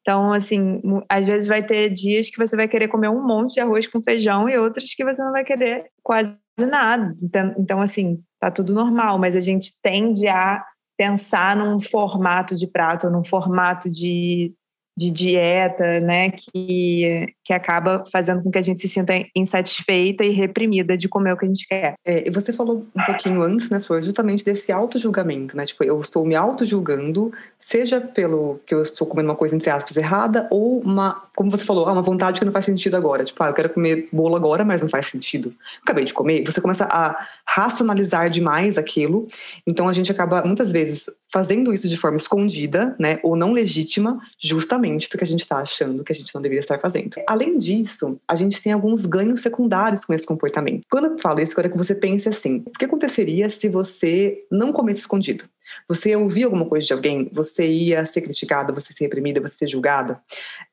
Então, 0.00 0.32
assim, 0.32 0.82
às 1.08 1.24
vezes 1.24 1.48
vai 1.48 1.62
ter 1.64 1.88
dias 1.88 2.28
que 2.28 2.36
você 2.36 2.54
vai 2.54 2.68
querer 2.68 2.88
comer 2.88 3.08
um 3.08 3.24
monte 3.26 3.54
de 3.54 3.60
arroz 3.60 3.86
com 3.86 4.02
feijão 4.02 4.48
e 4.48 4.58
outros 4.58 4.94
que 4.94 5.04
você 5.04 5.22
não 5.22 5.32
vai 5.32 5.44
querer 5.44 5.86
quase 6.02 6.36
nada. 6.58 7.16
Então, 7.22 7.54
então 7.58 7.80
assim, 7.80 8.22
tá 8.38 8.50
tudo 8.50 8.72
normal, 8.72 9.18
mas 9.18 9.36
a 9.36 9.40
gente 9.40 9.72
tende 9.82 10.28
a 10.28 10.64
pensar 10.96 11.56
num 11.56 11.80
formato 11.80 12.54
de 12.56 12.66
prato, 12.66 13.10
num 13.10 13.24
formato 13.24 13.90
de 13.90 14.54
de 14.96 15.10
dieta, 15.10 16.00
né, 16.00 16.30
que, 16.30 17.34
que 17.44 17.52
acaba 17.52 18.04
fazendo 18.12 18.42
com 18.42 18.50
que 18.50 18.58
a 18.58 18.62
gente 18.62 18.80
se 18.80 18.88
sinta 18.88 19.12
insatisfeita 19.34 20.24
e 20.24 20.30
reprimida 20.30 20.96
de 20.96 21.08
comer 21.08 21.32
o 21.32 21.36
que 21.36 21.44
a 21.44 21.48
gente 21.48 21.66
quer. 21.66 21.94
É, 22.04 22.26
e 22.28 22.30
você 22.30 22.52
falou 22.52 22.86
um 22.94 23.04
pouquinho 23.04 23.42
antes, 23.42 23.70
né, 23.70 23.80
foi 23.80 24.00
justamente 24.02 24.44
desse 24.44 24.70
auto-julgamento, 24.70 25.56
né, 25.56 25.66
tipo, 25.66 25.82
eu 25.82 26.00
estou 26.00 26.24
me 26.24 26.34
auto-julgando, 26.34 27.32
seja 27.58 28.00
pelo 28.00 28.60
que 28.66 28.74
eu 28.74 28.82
estou 28.82 29.06
comendo 29.06 29.30
uma 29.30 29.36
coisa, 29.36 29.56
entre 29.56 29.70
aspas, 29.70 29.96
errada, 29.96 30.46
ou 30.50 30.80
uma, 30.80 31.24
como 31.34 31.50
você 31.50 31.64
falou, 31.64 31.88
ah, 31.88 31.92
uma 31.92 32.02
vontade 32.02 32.38
que 32.38 32.44
não 32.46 32.52
faz 32.52 32.64
sentido 32.64 32.96
agora, 32.96 33.24
tipo, 33.24 33.42
ah, 33.42 33.48
eu 33.48 33.54
quero 33.54 33.70
comer 33.70 34.08
bolo 34.12 34.36
agora, 34.36 34.64
mas 34.64 34.82
não 34.82 34.88
faz 34.88 35.06
sentido. 35.06 35.52
Acabei 35.82 36.04
de 36.04 36.14
comer, 36.14 36.44
você 36.44 36.60
começa 36.60 36.84
a 36.84 37.26
racionalizar 37.44 38.30
demais 38.30 38.78
aquilo, 38.78 39.26
então 39.66 39.88
a 39.88 39.92
gente 39.92 40.12
acaba, 40.12 40.42
muitas 40.44 40.70
vezes, 40.70 41.10
fazendo 41.34 41.72
isso 41.72 41.88
de 41.88 41.96
forma 41.96 42.16
escondida, 42.16 42.94
né, 42.96 43.18
ou 43.24 43.34
não 43.34 43.52
legítima, 43.52 44.20
justamente 44.38 45.08
porque 45.08 45.24
a 45.24 45.26
gente 45.26 45.40
está 45.40 45.56
achando 45.56 46.04
que 46.04 46.12
a 46.12 46.14
gente 46.14 46.32
não 46.32 46.40
deveria 46.40 46.60
estar 46.60 46.78
fazendo. 46.78 47.16
Além 47.26 47.58
disso, 47.58 48.20
a 48.28 48.36
gente 48.36 48.62
tem 48.62 48.72
alguns 48.72 49.04
ganhos 49.04 49.40
secundários 49.40 50.04
com 50.04 50.14
esse 50.14 50.24
comportamento. 50.24 50.82
Quando 50.88 51.06
eu 51.06 51.18
falo 51.18 51.40
isso, 51.40 51.50
eu 51.50 51.56
quero 51.56 51.70
que 51.72 51.76
você 51.76 51.92
pense 51.92 52.28
assim: 52.28 52.62
o 52.64 52.70
que 52.70 52.84
aconteceria 52.84 53.50
se 53.50 53.68
você 53.68 54.44
não 54.48 54.72
comesse 54.72 55.00
escondido? 55.00 55.44
Você 55.88 56.10
ia 56.10 56.18
ouvir 56.20 56.44
alguma 56.44 56.66
coisa 56.66 56.86
de 56.86 56.92
alguém, 56.92 57.28
você 57.32 57.66
ia 57.66 58.06
ser 58.06 58.20
criticada, 58.20 58.72
você 58.72 58.92
ser 58.92 59.02
reprimida, 59.02 59.40
você 59.40 59.56
ser 59.56 59.66
julgada. 59.66 60.22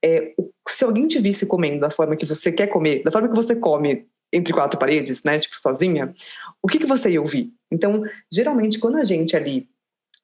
É, 0.05 0.35
se 0.69 0.83
alguém 0.83 1.07
te 1.07 1.19
visse 1.19 1.43
comendo 1.43 1.79
da 1.79 1.89
forma 1.89 2.15
que 2.15 2.25
você 2.25 2.51
quer 2.51 2.67
comer, 2.67 3.01
da 3.01 3.11
forma 3.11 3.29
que 3.29 3.35
você 3.35 3.55
come 3.55 4.05
entre 4.31 4.53
quatro 4.53 4.79
paredes, 4.79 5.23
né, 5.23 5.39
tipo 5.39 5.59
sozinha, 5.59 6.13
o 6.61 6.67
que, 6.67 6.77
que 6.77 6.85
você 6.85 7.09
ia 7.09 7.21
ouvir? 7.21 7.51
Então, 7.71 8.03
geralmente, 8.31 8.77
quando 8.77 8.97
a 8.97 9.03
gente 9.03 9.35
ali 9.35 9.67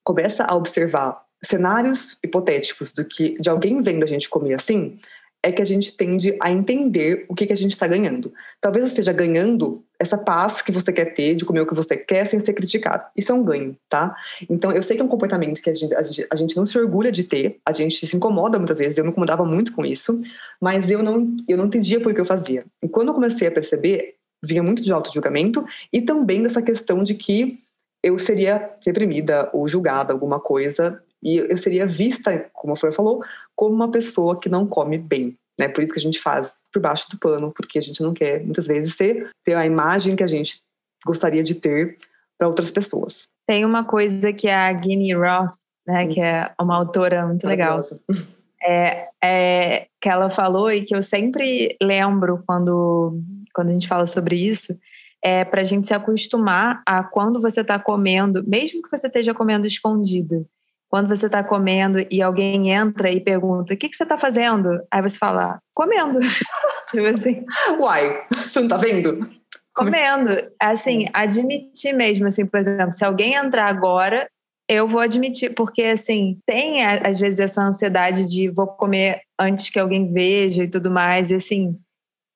começa 0.07 0.45
a 0.45 0.55
observar 0.55 1.21
cenários 1.43 2.17
hipotéticos 2.23 2.93
do 2.93 3.03
que 3.03 3.37
de 3.41 3.49
alguém 3.49 3.81
vendo 3.81 4.03
a 4.03 4.07
gente 4.07 4.29
comer 4.29 4.53
assim, 4.53 4.97
é 5.43 5.51
que 5.51 5.61
a 5.61 5.65
gente 5.65 5.97
tende 5.97 6.33
a 6.41 6.49
entender 6.49 7.25
o 7.27 7.35
que, 7.35 7.45
que 7.45 7.51
a 7.51 7.57
gente 7.57 7.71
está 7.71 7.85
ganhando. 7.85 8.33
Talvez 8.61 8.85
você 8.85 8.91
esteja 8.91 9.11
ganhando 9.11 9.83
essa 9.99 10.17
paz 10.17 10.61
que 10.61 10.71
você 10.71 10.93
quer 10.93 11.13
ter, 11.13 11.35
de 11.35 11.43
comer 11.43 11.59
o 11.59 11.67
que 11.67 11.75
você 11.75 11.97
quer 11.97 12.25
sem 12.25 12.39
ser 12.39 12.53
criticado. 12.53 13.03
Isso 13.17 13.33
é 13.33 13.35
um 13.35 13.43
ganho, 13.43 13.75
tá? 13.89 14.15
Então, 14.49 14.71
eu 14.71 14.81
sei 14.81 14.95
que 14.95 15.01
é 15.01 15.05
um 15.05 15.09
comportamento 15.09 15.61
que 15.61 15.69
a 15.69 15.73
gente, 15.73 15.93
a 15.93 16.01
gente, 16.01 16.27
a 16.31 16.35
gente 16.37 16.55
não 16.55 16.65
se 16.65 16.79
orgulha 16.79 17.11
de 17.11 17.25
ter, 17.25 17.59
a 17.65 17.73
gente 17.73 18.07
se 18.07 18.15
incomoda 18.15 18.57
muitas 18.57 18.77
vezes, 18.77 18.97
eu 18.97 19.03
me 19.03 19.11
incomodava 19.11 19.43
muito 19.43 19.73
com 19.73 19.85
isso, 19.85 20.17
mas 20.61 20.89
eu 20.89 21.03
não, 21.03 21.35
eu 21.49 21.57
não 21.57 21.65
entendia 21.65 21.99
por 21.99 22.13
que 22.13 22.21
eu 22.21 22.25
fazia. 22.25 22.63
E 22.81 22.87
quando 22.87 23.09
eu 23.09 23.13
comecei 23.13 23.49
a 23.49 23.51
perceber, 23.51 24.15
vinha 24.41 24.63
muito 24.63 24.81
de 24.81 24.93
auto-julgamento 24.93 25.65
e 25.91 26.01
também 26.01 26.43
dessa 26.43 26.61
questão 26.61 27.03
de 27.03 27.13
que 27.13 27.59
eu 28.03 28.17
seria 28.17 28.71
reprimida 28.85 29.49
ou 29.53 29.67
julgada 29.67 30.13
alguma 30.13 30.39
coisa 30.39 31.01
e 31.21 31.37
eu 31.37 31.57
seria 31.57 31.85
vista, 31.85 32.49
como 32.53 32.73
a 32.73 32.77
Flor 32.77 32.93
falou, 32.93 33.23
como 33.55 33.73
uma 33.73 33.89
pessoa 33.89 34.39
que 34.39 34.49
não 34.49 34.67
come 34.67 34.97
bem. 34.97 35.35
Né? 35.59 35.67
Por 35.67 35.83
isso 35.83 35.93
que 35.93 35.99
a 35.99 36.03
gente 36.03 36.19
faz 36.19 36.63
por 36.71 36.81
baixo 36.81 37.09
do 37.09 37.17
pano, 37.17 37.51
porque 37.51 37.79
a 37.79 37.81
gente 37.81 38.01
não 38.01 38.13
quer, 38.13 38.43
muitas 38.43 38.67
vezes, 38.67 38.95
ser, 38.95 39.29
ter 39.43 39.55
a 39.55 39.65
imagem 39.65 40.15
que 40.15 40.23
a 40.23 40.27
gente 40.27 40.61
gostaria 41.05 41.43
de 41.43 41.55
ter 41.55 41.97
para 42.37 42.47
outras 42.47 42.69
pessoas. 42.69 43.27
Tem 43.47 43.65
uma 43.65 43.83
coisa 43.83 44.31
que 44.31 44.47
a 44.47 44.71
Guinea 44.71 45.17
Roth, 45.17 45.55
né, 45.87 46.07
que 46.07 46.21
é 46.21 46.51
uma 46.61 46.75
autora 46.75 47.25
muito 47.25 47.47
legal, 47.47 47.81
é, 48.61 49.07
é, 49.23 49.87
que 49.99 50.09
ela 50.09 50.29
falou 50.29 50.71
e 50.71 50.83
que 50.83 50.95
eu 50.95 51.01
sempre 51.01 51.75
lembro 51.81 52.43
quando, 52.45 53.19
quando 53.53 53.69
a 53.69 53.73
gente 53.73 53.87
fala 53.87 54.05
sobre 54.05 54.35
isso, 54.35 54.77
é 55.23 55.43
para 55.43 55.61
a 55.61 55.65
gente 55.65 55.87
se 55.87 55.93
acostumar 55.93 56.81
a 56.85 57.03
quando 57.03 57.41
você 57.41 57.61
está 57.61 57.79
comendo, 57.79 58.43
mesmo 58.47 58.81
que 58.81 58.91
você 58.91 59.07
esteja 59.07 59.33
comendo 59.33 59.67
escondido, 59.67 60.47
quando 60.89 61.07
você 61.09 61.25
está 61.25 61.43
comendo 61.43 62.05
e 62.09 62.21
alguém 62.21 62.71
entra 62.71 63.11
e 63.11 63.19
pergunta: 63.19 63.73
o 63.73 63.77
que, 63.77 63.89
que 63.89 63.95
você 63.95 64.03
está 64.03 64.17
fazendo? 64.17 64.81
Aí 64.91 65.01
você 65.01 65.17
fala: 65.17 65.59
comendo. 65.73 66.19
tipo 66.91 67.05
assim. 67.05 67.45
Uai, 67.79 68.25
você 68.31 68.59
não 68.59 68.67
está 68.67 68.77
vendo? 68.77 69.29
Comendo. 69.75 70.29
Assim, 70.59 71.05
admitir 71.13 71.93
mesmo, 71.93 72.27
assim, 72.27 72.45
por 72.45 72.59
exemplo, 72.59 72.93
se 72.93 73.03
alguém 73.03 73.33
entrar 73.33 73.67
agora, 73.67 74.27
eu 74.67 74.87
vou 74.87 74.99
admitir, 74.99 75.53
porque 75.53 75.83
assim, 75.83 76.39
tem 76.45 76.85
às 76.85 77.19
vezes 77.19 77.39
essa 77.39 77.61
ansiedade 77.61 78.25
de 78.25 78.49
vou 78.49 78.67
comer 78.67 79.21
antes 79.39 79.69
que 79.69 79.79
alguém 79.79 80.11
veja 80.11 80.63
e 80.63 80.67
tudo 80.67 80.89
mais, 80.89 81.31
e 81.31 81.35
assim, 81.35 81.77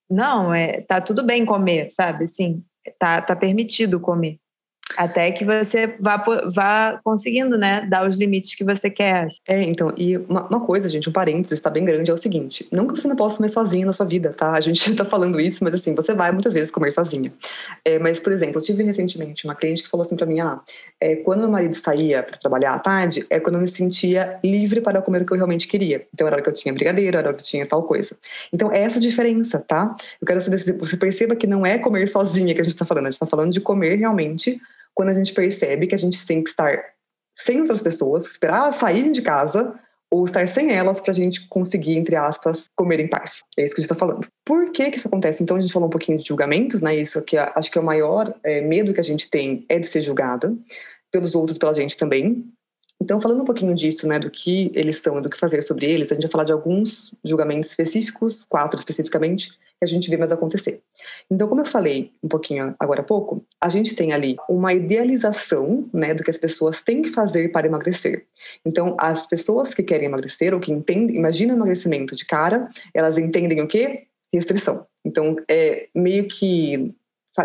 não, 0.09 0.53
é, 0.53 0.81
tá 0.81 1.01
tudo 1.01 1.23
bem 1.23 1.45
comer, 1.45 1.89
sabe? 1.89 2.25
Assim, 2.25 2.63
tá, 2.99 3.21
tá 3.21 3.35
permitido 3.35 3.99
comer. 3.99 4.39
Até 4.97 5.31
que 5.31 5.45
você 5.45 5.95
vá, 5.99 6.17
vá 6.53 6.99
conseguindo, 7.03 7.57
né, 7.57 7.85
dar 7.89 8.07
os 8.07 8.17
limites 8.17 8.55
que 8.55 8.63
você 8.63 8.89
quer. 8.89 9.27
É, 9.47 9.61
então, 9.63 9.93
e 9.97 10.17
uma, 10.17 10.47
uma 10.47 10.59
coisa, 10.59 10.87
gente, 10.89 11.09
um 11.09 11.11
parênteses, 11.11 11.59
está 11.59 11.69
bem 11.69 11.85
grande, 11.85 12.11
é 12.11 12.13
o 12.13 12.17
seguinte: 12.17 12.67
que 12.93 13.01
você 13.01 13.07
não 13.07 13.15
possa 13.15 13.37
comer 13.37 13.49
sozinho 13.49 13.85
na 13.85 13.93
sua 13.93 14.05
vida, 14.05 14.33
tá? 14.33 14.51
A 14.51 14.61
gente 14.61 14.93
tá 14.95 15.05
falando 15.05 15.39
isso, 15.39 15.63
mas 15.63 15.73
assim, 15.73 15.95
você 15.95 16.13
vai 16.13 16.31
muitas 16.31 16.53
vezes 16.53 16.71
comer 16.71 16.91
sozinha. 16.91 17.33
É, 17.83 17.97
mas, 17.97 18.19
por 18.19 18.31
exemplo, 18.31 18.59
eu 18.59 18.63
tive 18.63 18.83
recentemente 18.83 19.45
uma 19.45 19.55
cliente 19.55 19.83
que 19.83 19.89
falou 19.89 20.05
assim 20.05 20.15
para 20.15 20.25
mim: 20.25 20.39
ah, 20.39 20.59
é, 20.99 21.15
quando 21.17 21.39
meu 21.39 21.49
marido 21.49 21.73
saía 21.73 22.23
para 22.23 22.37
trabalhar 22.37 22.73
à 22.73 22.79
tarde, 22.79 23.25
é 23.29 23.39
quando 23.39 23.55
eu 23.55 23.61
me 23.61 23.67
sentia 23.67 24.39
livre 24.43 24.81
para 24.81 25.01
comer 25.01 25.21
o 25.21 25.25
que 25.25 25.33
eu 25.33 25.37
realmente 25.37 25.67
queria. 25.67 26.05
Então, 26.13 26.27
era 26.27 26.35
hora 26.37 26.43
que 26.43 26.49
eu 26.49 26.53
tinha 26.53 26.73
brigadeiro, 26.73 27.17
era 27.17 27.29
hora 27.29 27.37
que 27.37 27.43
eu 27.43 27.47
tinha 27.47 27.65
tal 27.65 27.83
coisa. 27.83 28.15
Então, 28.51 28.71
é 28.71 28.79
essa 28.81 28.99
diferença, 28.99 29.59
tá? 29.59 29.95
Eu 30.21 30.27
quero 30.27 30.41
saber 30.41 30.57
se 30.57 30.71
você 30.73 30.97
perceba 30.97 31.35
que 31.35 31.47
não 31.47 31.65
é 31.65 31.77
comer 31.77 32.07
sozinha 32.09 32.53
que 32.53 32.61
a 32.61 32.63
gente 32.63 32.75
tá 32.75 32.85
falando, 32.85 33.07
a 33.07 33.11
gente 33.11 33.19
tá 33.19 33.25
falando 33.25 33.51
de 33.51 33.61
comer 33.61 33.95
realmente 33.95 34.61
quando 34.93 35.09
a 35.09 35.13
gente 35.13 35.33
percebe 35.33 35.87
que 35.87 35.95
a 35.95 35.97
gente 35.97 36.25
tem 36.25 36.43
que 36.43 36.49
estar 36.49 36.83
sem 37.37 37.59
outras 37.59 37.81
pessoas, 37.81 38.27
esperar 38.27 38.71
saírem 38.73 39.11
de 39.11 39.21
casa 39.21 39.79
ou 40.11 40.25
estar 40.25 40.45
sem 40.47 40.73
elas 40.73 40.99
para 40.99 41.11
a 41.11 41.13
gente 41.13 41.47
conseguir, 41.47 41.95
entre 41.95 42.17
aspas, 42.17 42.65
comer 42.75 42.99
em 42.99 43.07
paz. 43.07 43.43
É 43.57 43.63
isso 43.63 43.73
que 43.73 43.81
a 43.81 43.83
gente 43.83 43.91
está 43.91 43.95
falando. 43.95 44.27
Por 44.45 44.71
que, 44.71 44.91
que 44.91 44.97
isso 44.97 45.07
acontece? 45.07 45.41
Então, 45.41 45.55
a 45.55 45.61
gente 45.61 45.71
falou 45.71 45.87
um 45.87 45.91
pouquinho 45.91 46.17
de 46.17 46.27
julgamentos, 46.27 46.81
né? 46.81 46.93
Isso 46.95 47.21
que 47.23 47.37
acho 47.37 47.71
que 47.71 47.77
é 47.77 47.81
o 47.81 47.85
maior 47.85 48.33
é, 48.43 48.59
medo 48.59 48.93
que 48.93 48.99
a 48.99 49.03
gente 49.03 49.29
tem 49.29 49.65
é 49.69 49.79
de 49.79 49.87
ser 49.87 50.01
julgada 50.01 50.53
pelos 51.09 51.33
outros, 51.33 51.57
pela 51.57 51.73
gente 51.73 51.97
também. 51.97 52.45
Então, 53.01 53.19
falando 53.19 53.41
um 53.41 53.45
pouquinho 53.45 53.73
disso, 53.73 54.07
né, 54.07 54.19
do 54.19 54.29
que 54.29 54.71
eles 54.75 55.01
são 55.01 55.17
e 55.17 55.21
do 55.21 55.29
que 55.29 55.39
fazer 55.39 55.63
sobre 55.63 55.87
eles, 55.87 56.11
a 56.11 56.13
gente 56.13 56.23
vai 56.23 56.31
falar 56.31 56.43
de 56.43 56.51
alguns 56.51 57.15
julgamentos 57.23 57.71
específicos, 57.71 58.43
quatro 58.43 58.77
especificamente, 58.77 59.57
a 59.81 59.85
gente 59.87 60.09
vê 60.09 60.15
mais 60.15 60.31
acontecer. 60.31 60.81
Então, 61.29 61.47
como 61.47 61.61
eu 61.61 61.65
falei 61.65 62.11
um 62.23 62.27
pouquinho 62.27 62.75
agora 62.79 63.01
há 63.01 63.03
pouco, 63.03 63.43
a 63.59 63.67
gente 63.67 63.95
tem 63.95 64.13
ali 64.13 64.37
uma 64.47 64.73
idealização 64.73 65.89
né, 65.91 66.13
do 66.13 66.23
que 66.23 66.29
as 66.29 66.37
pessoas 66.37 66.83
têm 66.83 67.01
que 67.01 67.09
fazer 67.09 67.51
para 67.51 67.65
emagrecer. 67.65 68.25
Então, 68.63 68.95
as 68.99 69.25
pessoas 69.25 69.73
que 69.73 69.81
querem 69.81 70.05
emagrecer 70.05 70.53
ou 70.53 70.59
que 70.59 70.71
entendem, 70.71 71.15
imaginam 71.15 71.55
emagrecimento 71.55 72.15
de 72.15 72.25
cara, 72.25 72.69
elas 72.93 73.17
entendem 73.17 73.61
o 73.61 73.67
quê? 73.67 74.03
Restrição. 74.31 74.85
Então, 75.03 75.31
é 75.49 75.87
meio 75.95 76.27
que 76.27 76.93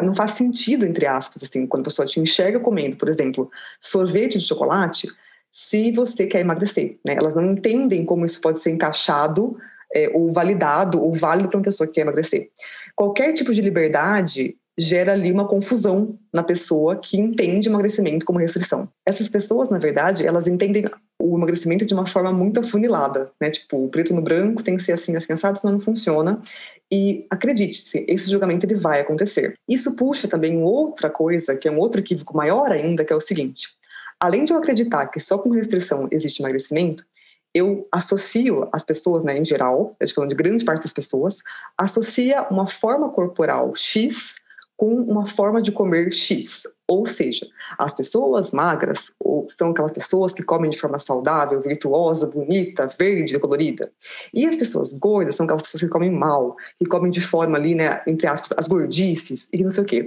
não 0.02 0.14
faz 0.14 0.32
sentido, 0.32 0.84
entre 0.84 1.06
aspas, 1.06 1.42
assim, 1.42 1.66
quando 1.66 1.82
a 1.82 1.84
pessoa 1.84 2.06
te 2.06 2.20
enxerga 2.20 2.60
comendo, 2.60 2.96
por 2.96 3.08
exemplo, 3.08 3.50
sorvete 3.80 4.38
de 4.38 4.44
chocolate, 4.44 5.08
se 5.50 5.90
você 5.92 6.26
quer 6.26 6.40
emagrecer. 6.40 6.98
Né? 7.02 7.14
Elas 7.14 7.34
não 7.34 7.52
entendem 7.52 8.04
como 8.04 8.26
isso 8.26 8.40
pode 8.42 8.58
ser 8.58 8.72
encaixado 8.72 9.56
é, 9.94 10.10
ou 10.12 10.32
validado 10.32 11.02
ou 11.02 11.12
válido 11.12 11.48
para 11.48 11.58
uma 11.58 11.64
pessoa 11.64 11.86
que 11.86 11.94
quer 11.94 12.00
emagrecer. 12.02 12.50
Qualquer 12.94 13.32
tipo 13.32 13.52
de 13.52 13.60
liberdade 13.60 14.56
gera 14.78 15.12
ali 15.12 15.32
uma 15.32 15.46
confusão 15.46 16.18
na 16.32 16.42
pessoa 16.42 16.96
que 16.96 17.18
entende 17.18 17.68
emagrecimento 17.68 18.26
como 18.26 18.38
restrição. 18.38 18.88
Essas 19.06 19.28
pessoas, 19.28 19.70
na 19.70 19.78
verdade, 19.78 20.26
elas 20.26 20.46
entendem 20.46 20.84
o 21.18 21.36
emagrecimento 21.36 21.86
de 21.86 21.94
uma 21.94 22.06
forma 22.06 22.30
muito 22.30 22.60
afunilada, 22.60 23.30
né? 23.40 23.50
Tipo, 23.50 23.84
o 23.84 23.88
preto 23.88 24.14
no 24.14 24.20
branco 24.20 24.62
tem 24.62 24.76
que 24.76 24.82
ser 24.82 24.92
assim, 24.92 25.16
assim, 25.16 25.32
assado, 25.32 25.58
senão 25.58 25.74
não 25.74 25.80
funciona. 25.80 26.42
E 26.92 27.26
acredite-se, 27.30 28.04
esse 28.06 28.30
julgamento 28.30 28.66
ele 28.66 28.74
vai 28.74 29.00
acontecer. 29.00 29.54
Isso 29.66 29.96
puxa 29.96 30.28
também 30.28 30.62
outra 30.62 31.08
coisa, 31.08 31.56
que 31.56 31.66
é 31.66 31.70
um 31.70 31.78
outro 31.78 32.00
equívoco 32.00 32.36
maior 32.36 32.70
ainda, 32.70 33.04
que 33.04 33.12
é 33.12 33.16
o 33.16 33.20
seguinte. 33.20 33.68
Além 34.20 34.44
de 34.44 34.52
eu 34.52 34.58
acreditar 34.58 35.06
que 35.06 35.18
só 35.18 35.38
com 35.38 35.50
restrição 35.50 36.06
existe 36.10 36.40
emagrecimento, 36.40 37.04
eu 37.56 37.88
associo 37.90 38.68
as 38.70 38.84
pessoas, 38.84 39.24
né, 39.24 39.38
em 39.38 39.44
geral, 39.44 39.96
estou 39.98 40.16
falando 40.16 40.30
de 40.30 40.36
grande 40.36 40.64
parte 40.64 40.82
das 40.82 40.92
pessoas, 40.92 41.38
associa 41.78 42.46
uma 42.50 42.68
forma 42.68 43.08
corporal 43.08 43.74
X 43.74 44.36
com 44.76 44.94
uma 44.94 45.26
forma 45.26 45.62
de 45.62 45.72
comer 45.72 46.12
X. 46.12 46.64
Ou 46.88 47.04
seja, 47.04 47.46
as 47.78 47.94
pessoas 47.94 48.52
magras 48.52 49.12
são 49.48 49.70
aquelas 49.70 49.90
pessoas 49.90 50.32
que 50.32 50.42
comem 50.42 50.70
de 50.70 50.78
forma 50.78 50.98
saudável, 51.00 51.60
virtuosa, 51.60 52.26
bonita, 52.26 52.88
verde, 52.98 53.38
colorida. 53.40 53.90
E 54.32 54.46
as 54.46 54.54
pessoas 54.54 54.92
gordas 54.92 55.34
são 55.34 55.44
aquelas 55.44 55.62
pessoas 55.62 55.82
que 55.82 55.88
comem 55.88 56.10
mal, 56.10 56.56
que 56.78 56.84
comem 56.84 57.10
de 57.10 57.20
forma 57.20 57.56
ali, 57.56 57.74
né, 57.74 58.02
entre 58.06 58.28
aspas, 58.28 58.56
as 58.56 58.68
gordices 58.68 59.48
e 59.52 59.64
não 59.64 59.70
sei 59.70 59.82
o 59.82 59.86
quê. 59.86 60.04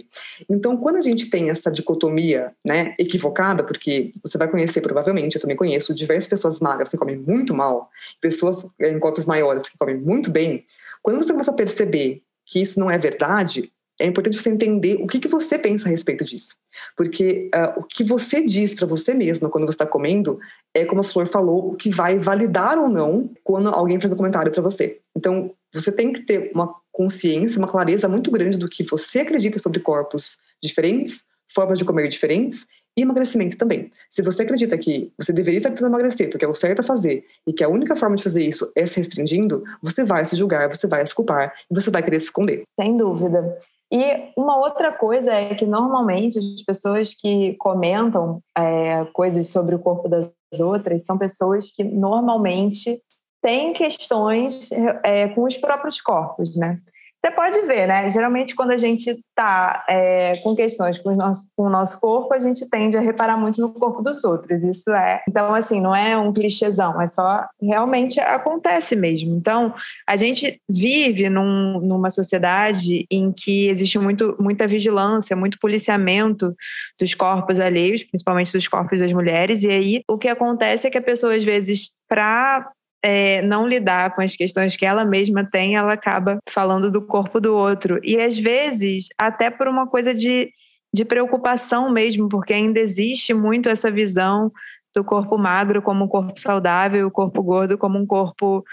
Então, 0.50 0.78
quando 0.78 0.96
a 0.96 1.02
gente 1.02 1.30
tem 1.30 1.50
essa 1.50 1.70
dicotomia, 1.70 2.54
né, 2.64 2.94
equivocada, 2.98 3.64
porque 3.64 4.14
você 4.24 4.38
vai 4.38 4.48
conhecer 4.48 4.80
provavelmente, 4.80 5.36
eu 5.36 5.42
também 5.42 5.58
conheço 5.58 5.94
diversas 5.94 6.30
pessoas 6.30 6.62
magras 6.62 6.88
que 6.88 6.98
comem 6.98 7.18
muito 7.18 7.54
mal, 7.54 7.90
pessoas 8.22 8.72
em 8.80 9.00
corpos 9.00 9.26
maiores 9.26 9.64
que 9.64 9.78
comem 9.78 9.98
muito 9.98 10.32
bem. 10.32 10.64
Quando 11.02 11.18
você 11.18 11.32
começa 11.32 11.52
a 11.52 11.56
perceber 11.56 12.24
que 12.46 12.62
isso 12.62 12.80
não 12.80 12.90
é 12.90 12.98
verdade, 12.98 13.72
é 14.00 14.08
importante 14.08 14.38
você 14.42 14.50
entender 14.50 14.96
o 15.02 15.08
que, 15.08 15.20
que 15.20 15.28
você 15.28 15.60
pensa 15.60 15.88
a 15.88 15.92
respeito 15.92 16.24
disso. 16.24 16.56
Porque 16.96 17.52
uh, 17.54 17.80
o 17.80 17.84
que 17.84 18.04
você 18.04 18.44
diz 18.46 18.74
para 18.74 18.88
você 18.88 19.14
mesma 19.14 19.50
quando 19.50 19.66
você 19.66 19.76
está 19.76 19.86
comendo 19.86 20.40
é, 20.74 20.86
como 20.86 21.02
a 21.02 21.04
Flor 21.04 21.28
falou, 21.28 21.70
o 21.70 21.76
que 21.76 21.90
vai 21.90 22.18
validar 22.18 22.78
ou 22.78 22.90
não 22.90 23.30
quando 23.44 23.70
alguém 23.70 24.00
faz 24.00 24.14
um 24.14 24.18
comentário 24.18 24.52
para 24.52 24.62
você. 24.62 25.00
Então, 25.16 25.54
você 25.74 25.92
tem 25.92 26.14
que 26.14 26.22
ter 26.22 26.52
uma 26.54 26.74
consciência, 26.92 27.60
uma 27.60 27.68
clareza 27.68 28.08
muito 28.08 28.32
grande 28.32 28.58
do 28.58 28.70
que 28.70 28.84
você 28.84 29.20
acredita 29.20 29.60
sobre 29.60 29.80
corpos 29.80 30.38
diferentes, 30.64 31.26
formas 31.54 31.78
de 31.78 31.86
comer 31.86 32.08
diferentes 32.08 32.66
e 32.98 33.02
emagrecimento 33.02 33.58
também. 33.58 33.92
Se 34.10 34.22
você 34.22 34.44
acredita 34.44 34.78
que 34.78 35.12
você 35.18 35.32
deveria 35.32 35.60
estar 35.60 35.70
tentando 35.70 35.88
emagrecer 35.88 36.30
porque 36.30 36.46
é 36.46 36.48
o 36.48 36.54
certo 36.54 36.80
a 36.80 36.84
fazer 36.84 37.26
e 37.46 37.54
que 37.54 37.64
a 37.64 37.70
única 37.70 37.96
forma 37.96 38.16
de 38.16 38.24
fazer 38.24 38.44
isso 38.44 38.72
é 38.76 38.86
se 38.86 39.00
restringindo, 39.00 39.64
você 39.82 40.04
vai 40.04 40.26
se 40.26 40.36
julgar, 40.36 40.68
você 40.70 40.88
vai 40.88 41.06
se 41.06 41.14
culpar 41.14 41.54
e 41.70 41.76
você 41.76 41.90
vai 41.90 42.04
querer 42.04 42.20
se 42.20 42.28
esconder. 42.28 42.64
Sem 42.80 42.98
dúvida. 42.98 43.58
E 43.92 44.32
uma 44.38 44.58
outra 44.58 44.92
coisa 44.92 45.34
é 45.34 45.56
que 45.56 45.66
normalmente 45.66 46.38
as 46.38 46.62
pessoas 46.64 47.16
que 47.16 47.56
comentam 47.56 48.42
é, 48.56 49.06
coisas 49.14 49.48
sobre 49.50 49.74
o 49.74 49.80
corpo 49.80 50.08
das 50.08 50.30
outras 50.60 51.04
são 51.06 51.18
pessoas 51.18 51.72
que 51.72 51.84
normalmente 51.84 53.02
têm 53.42 53.74
questões 53.74 54.70
é, 55.04 55.30
com 55.30 55.44
os 55.44 55.58
próprios 55.58 56.00
corpos, 56.00 56.56
né? 56.56 56.80
Você 57.20 57.32
pode 57.32 57.62
ver, 57.64 57.86
né? 57.86 58.10
Geralmente, 58.10 58.56
quando 58.56 58.72
a 58.72 58.78
gente 58.78 59.10
está 59.10 59.84
é, 59.90 60.34
com 60.42 60.56
questões 60.56 60.98
com 61.00 61.10
o, 61.10 61.16
nosso, 61.18 61.50
com 61.54 61.64
o 61.64 61.70
nosso 61.70 62.00
corpo, 62.00 62.34
a 62.34 62.40
gente 62.40 62.66
tende 62.70 62.98
a 62.98 63.02
reparar 63.02 63.36
muito 63.36 63.60
no 63.60 63.74
corpo 63.74 64.02
dos 64.02 64.24
outros. 64.24 64.64
Isso 64.64 64.90
é. 64.92 65.22
Então, 65.28 65.54
assim, 65.54 65.82
não 65.82 65.94
é 65.94 66.18
um 66.18 66.32
clichêzão, 66.32 67.02
é 67.02 67.08
só. 67.08 67.46
Realmente 67.62 68.22
acontece 68.22 68.96
mesmo. 68.96 69.36
Então, 69.36 69.74
a 70.08 70.16
gente 70.16 70.56
vive 70.70 71.30
num, 71.30 71.82
numa 71.82 72.10
sociedade 72.10 73.06
em 73.12 73.34
que 73.34 73.68
existe 73.68 74.00
muito, 74.00 74.38
muita 74.40 74.66
vigilância, 74.66 75.36
muito 75.36 75.60
policiamento 75.60 76.56
dos 76.98 77.14
corpos 77.14 77.60
alheios, 77.60 78.02
principalmente 78.02 78.54
dos 78.54 78.68
corpos 78.70 78.98
das 78.98 79.12
mulheres. 79.12 79.64
E 79.64 79.70
aí, 79.70 80.02
o 80.08 80.18
que 80.18 80.30
acontece 80.30 80.88
é 80.88 80.90
que 80.90 80.98
a 80.98 81.02
pessoa, 81.02 81.36
às 81.36 81.44
vezes, 81.44 81.92
para 82.08 82.72
é, 83.04 83.42
não 83.42 83.68
lidar 83.68 84.14
com 84.16 84.22
as 84.22 84.36
questões 84.36 84.76
que 84.76 84.86
ela 84.86 85.06
mesma 85.06 85.44
tem, 85.44 85.76
ela 85.76 85.94
acaba 85.94 86.40
falando 86.50 86.92
do 86.92 87.02
corpo 87.02 87.40
do 87.40 87.56
outro. 87.56 88.00
E 88.04 88.18
às 88.18 88.38
vezes, 88.38 89.08
até 89.18 89.50
por 89.50 89.68
uma 89.68 89.88
coisa 89.88 90.14
de, 90.14 90.52
de 90.94 91.06
preocupação 91.06 91.90
mesmo, 91.90 92.28
porque 92.28 92.54
ainda 92.54 92.80
existe 92.80 93.34
muito 93.34 93.70
essa 93.70 93.90
visão 93.90 94.52
do 94.96 95.04
corpo 95.04 95.38
magro 95.38 95.82
como 95.82 96.06
um 96.06 96.08
corpo 96.08 96.40
saudável, 96.40 97.08
o 97.08 97.12
corpo 97.12 97.42
gordo 97.42 97.78
como 97.78 97.98
um 97.98 98.06
corpo 98.06 98.64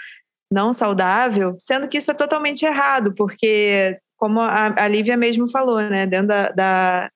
não 0.51 0.73
saudável, 0.73 1.55
sendo 1.59 1.87
que 1.87 1.97
isso 1.97 2.09
é 2.11 2.13
totalmente 2.13 2.65
errado, 2.65 3.13
porque, 3.13 3.97
como 4.15 4.39
a, 4.39 4.73
a 4.77 4.87
Lívia 4.87 5.17
mesmo 5.17 5.49
falou, 5.49 5.81
né, 5.81 6.05
dentro 6.05 6.27
da, 6.27 6.49
da 6.49 7.11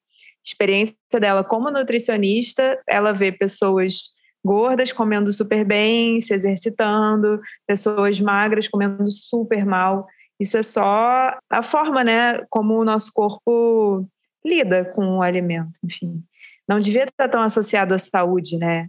experiência 0.46 0.96
dela 1.20 1.44
como 1.44 1.72
nutricionista, 1.72 2.80
ela 2.88 3.14
vê 3.14 3.32
pessoas 3.32 4.10
gordas 4.44 4.92
comendo 4.92 5.32
super 5.32 5.64
bem, 5.64 6.20
se 6.22 6.34
exercitando, 6.34 7.40
pessoas 7.68 8.20
magras 8.20 8.68
comendo 8.68 9.12
super 9.12 9.66
mal. 9.66 10.08
Isso 10.40 10.58
é 10.58 10.64
só 10.64 11.38
a 11.50 11.62
forma, 11.62 12.04
né, 12.04 12.44
como 12.50 12.80
o 12.80 12.86
nosso 12.86 13.12
corpo 13.14 14.08
lida 14.44 14.86
com 14.86 15.18
o 15.18 15.22
alimento, 15.22 15.78
enfim. 15.84 16.24
Não 16.68 16.80
devia 16.80 17.04
estar 17.04 17.30
tão 17.30 17.42
associado 17.42 17.94
à 17.94 17.98
saúde, 17.98 18.58
né? 18.58 18.88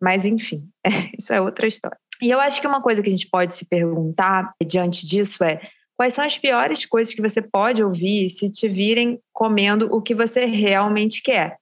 Mas, 0.00 0.24
enfim, 0.24 0.68
é, 0.84 1.10
isso 1.18 1.32
é 1.32 1.40
outra 1.40 1.66
história. 1.66 1.98
E 2.22 2.30
eu 2.30 2.40
acho 2.40 2.60
que 2.60 2.66
uma 2.66 2.80
coisa 2.80 3.02
que 3.02 3.08
a 3.08 3.10
gente 3.10 3.28
pode 3.28 3.54
se 3.54 3.66
perguntar 3.66 4.54
diante 4.64 5.06
disso 5.06 5.42
é 5.44 5.60
quais 5.96 6.14
são 6.14 6.24
as 6.24 6.38
piores 6.38 6.86
coisas 6.86 7.12
que 7.12 7.20
você 7.20 7.42
pode 7.42 7.82
ouvir 7.82 8.30
se 8.30 8.50
te 8.50 8.68
virem 8.68 9.20
comendo 9.32 9.94
o 9.94 10.00
que 10.00 10.14
você 10.14 10.44
realmente 10.44 11.22
quer. 11.22 11.56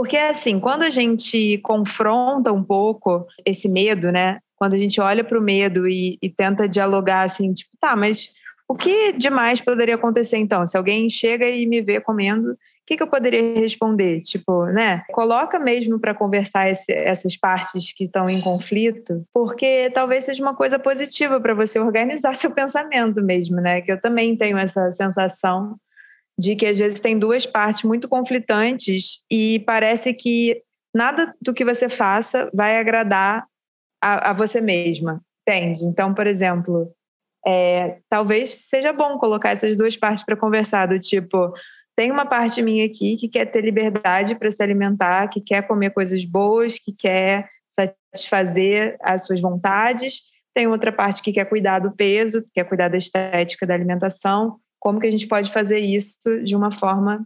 Porque, 0.00 0.16
assim, 0.16 0.58
quando 0.58 0.82
a 0.82 0.88
gente 0.88 1.58
confronta 1.58 2.50
um 2.50 2.64
pouco 2.64 3.26
esse 3.44 3.68
medo, 3.68 4.10
né? 4.10 4.38
Quando 4.56 4.72
a 4.72 4.78
gente 4.78 4.98
olha 4.98 5.22
para 5.22 5.38
o 5.38 5.42
medo 5.42 5.86
e, 5.86 6.16
e 6.22 6.30
tenta 6.30 6.66
dialogar 6.66 7.24
assim, 7.24 7.52
tipo, 7.52 7.70
tá, 7.78 7.94
mas 7.94 8.30
o 8.66 8.74
que 8.74 9.12
demais 9.12 9.60
poderia 9.60 9.96
acontecer 9.96 10.38
então? 10.38 10.66
Se 10.66 10.74
alguém 10.74 11.10
chega 11.10 11.46
e 11.46 11.66
me 11.66 11.82
vê 11.82 12.00
comendo, 12.00 12.56
que, 12.90 12.96
que 12.96 13.02
eu 13.04 13.06
poderia 13.06 13.54
responder? 13.54 14.20
Tipo, 14.22 14.66
né? 14.66 15.04
Coloca 15.12 15.60
mesmo 15.60 16.00
para 16.00 16.12
conversar 16.12 16.68
esse, 16.68 16.92
essas 16.92 17.36
partes 17.36 17.92
que 17.92 18.04
estão 18.04 18.28
em 18.28 18.40
conflito, 18.40 19.24
porque 19.32 19.90
talvez 19.94 20.24
seja 20.24 20.42
uma 20.42 20.56
coisa 20.56 20.76
positiva 20.76 21.40
para 21.40 21.54
você 21.54 21.78
organizar 21.78 22.34
seu 22.36 22.50
pensamento 22.50 23.22
mesmo, 23.22 23.60
né? 23.60 23.80
Que 23.80 23.92
eu 23.92 24.00
também 24.00 24.36
tenho 24.36 24.58
essa 24.58 24.90
sensação 24.90 25.76
de 26.40 26.56
que 26.56 26.64
às 26.64 26.78
vezes 26.78 27.00
tem 27.00 27.18
duas 27.18 27.44
partes 27.44 27.82
muito 27.82 28.08
conflitantes 28.08 29.18
e 29.30 29.58
parece 29.66 30.14
que 30.14 30.58
nada 30.94 31.34
do 31.40 31.52
que 31.52 31.64
você 31.64 31.88
faça 31.88 32.50
vai 32.54 32.78
agradar 32.78 33.44
a, 34.02 34.30
a 34.30 34.32
você 34.32 34.58
mesma, 34.60 35.20
entende? 35.46 35.84
Então, 35.84 36.14
por 36.14 36.26
exemplo, 36.26 36.90
é, 37.46 37.98
talvez 38.08 38.66
seja 38.68 38.90
bom 38.90 39.18
colocar 39.18 39.50
essas 39.50 39.76
duas 39.76 39.96
partes 39.96 40.24
para 40.24 40.34
conversar, 40.34 40.86
do 40.86 40.98
tipo, 40.98 41.52
tem 41.94 42.10
uma 42.10 42.24
parte 42.24 42.62
minha 42.62 42.86
aqui 42.86 43.18
que 43.18 43.28
quer 43.28 43.44
ter 43.44 43.60
liberdade 43.62 44.34
para 44.34 44.50
se 44.50 44.62
alimentar, 44.62 45.28
que 45.28 45.42
quer 45.42 45.66
comer 45.66 45.90
coisas 45.90 46.24
boas, 46.24 46.78
que 46.78 46.92
quer 46.96 47.50
satisfazer 47.68 48.96
as 49.02 49.26
suas 49.26 49.42
vontades. 49.42 50.22
Tem 50.54 50.66
outra 50.66 50.90
parte 50.90 51.20
que 51.20 51.32
quer 51.32 51.44
cuidar 51.44 51.80
do 51.80 51.92
peso, 51.92 52.42
que 52.42 52.48
quer 52.54 52.64
cuidar 52.64 52.88
da 52.88 52.96
estética 52.96 53.66
da 53.66 53.74
alimentação. 53.74 54.58
Como 54.80 54.98
que 54.98 55.06
a 55.06 55.10
gente 55.10 55.28
pode 55.28 55.52
fazer 55.52 55.78
isso 55.78 56.42
de 56.42 56.56
uma 56.56 56.72
forma 56.72 57.24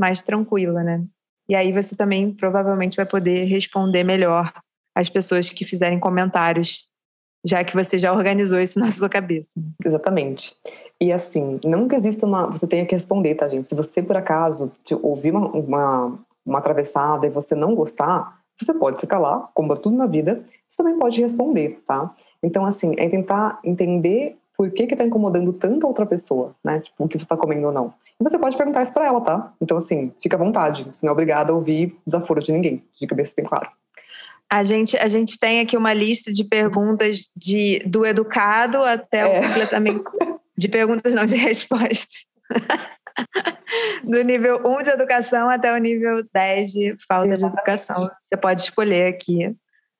mais 0.00 0.22
tranquila, 0.22 0.82
né? 0.82 1.04
E 1.48 1.54
aí 1.54 1.72
você 1.72 1.94
também 1.94 2.32
provavelmente 2.32 2.96
vai 2.96 3.06
poder 3.06 3.44
responder 3.44 4.04
melhor 4.04 4.52
as 4.94 5.08
pessoas 5.08 5.50
que 5.50 5.64
fizerem 5.64 6.00
comentários, 6.00 6.88
já 7.44 7.62
que 7.62 7.74
você 7.74 7.98
já 7.98 8.12
organizou 8.12 8.60
isso 8.60 8.78
na 8.80 8.90
sua 8.90 9.08
cabeça. 9.08 9.50
Exatamente. 9.84 10.56
E 11.00 11.12
assim, 11.12 11.58
não 11.64 11.86
que 11.86 11.94
exista 11.94 12.26
uma. 12.26 12.46
Você 12.46 12.66
tenha 12.66 12.84
que 12.84 12.94
responder, 12.94 13.34
tá, 13.36 13.46
gente? 13.46 13.68
Se 13.68 13.74
você, 13.74 14.02
por 14.02 14.16
acaso, 14.16 14.72
ouvir 15.02 15.30
uma, 15.30 15.46
uma, 15.48 16.18
uma 16.44 16.58
atravessada 16.58 17.26
e 17.26 17.30
você 17.30 17.54
não 17.54 17.74
gostar, 17.74 18.40
você 18.60 18.74
pode 18.74 19.00
se 19.00 19.06
calar, 19.06 19.48
como 19.54 19.76
tudo 19.76 19.96
na 19.96 20.06
vida, 20.06 20.42
você 20.68 20.78
também 20.78 20.98
pode 20.98 21.20
responder, 21.20 21.80
tá? 21.86 22.12
Então, 22.42 22.66
assim, 22.66 22.94
é 22.98 23.08
tentar 23.08 23.60
entender 23.62 24.36
por 24.58 24.72
que 24.72 24.88
que 24.88 24.96
tá 24.96 25.04
incomodando 25.04 25.52
tanto 25.52 25.86
a 25.86 25.88
outra 25.88 26.04
pessoa, 26.04 26.52
né? 26.64 26.80
Tipo, 26.80 27.04
o 27.04 27.08
que 27.08 27.16
você 27.16 27.28
tá 27.28 27.36
comendo 27.36 27.68
ou 27.68 27.72
não. 27.72 27.94
E 28.20 28.24
você 28.24 28.36
pode 28.36 28.56
perguntar 28.56 28.82
isso 28.82 28.92
pra 28.92 29.06
ela, 29.06 29.20
tá? 29.20 29.52
Então, 29.60 29.76
assim, 29.76 30.12
fica 30.20 30.36
à 30.36 30.38
vontade. 30.38 30.82
Você 30.92 31.06
não 31.06 31.10
é 31.10 31.12
obrigada 31.12 31.52
a 31.52 31.54
ouvir 31.54 31.96
desaforo 32.04 32.42
de 32.42 32.50
ninguém, 32.50 32.84
de 33.00 33.06
cabeça 33.06 33.34
bem 33.36 33.46
claro. 33.46 33.70
A 34.50 34.64
gente, 34.64 34.96
a 34.96 35.06
gente 35.06 35.38
tem 35.38 35.60
aqui 35.60 35.76
uma 35.76 35.94
lista 35.94 36.32
de 36.32 36.42
perguntas 36.42 37.28
de, 37.36 37.78
do 37.86 38.04
educado 38.04 38.82
até 38.82 39.20
é. 39.20 39.26
o 39.26 39.42
completamente 39.46 40.02
de 40.58 40.68
perguntas, 40.68 41.14
não, 41.14 41.24
de 41.24 41.36
respostas. 41.36 42.26
Do 44.02 44.22
nível 44.22 44.62
1 44.64 44.82
de 44.82 44.90
educação 44.90 45.50
até 45.50 45.72
o 45.72 45.76
nível 45.76 46.24
10 46.32 46.72
de 46.72 46.96
falta 47.06 47.36
de 47.36 47.44
educação. 47.44 48.10
Você 48.22 48.36
pode 48.36 48.62
escolher 48.62 49.08
aqui 49.08 49.54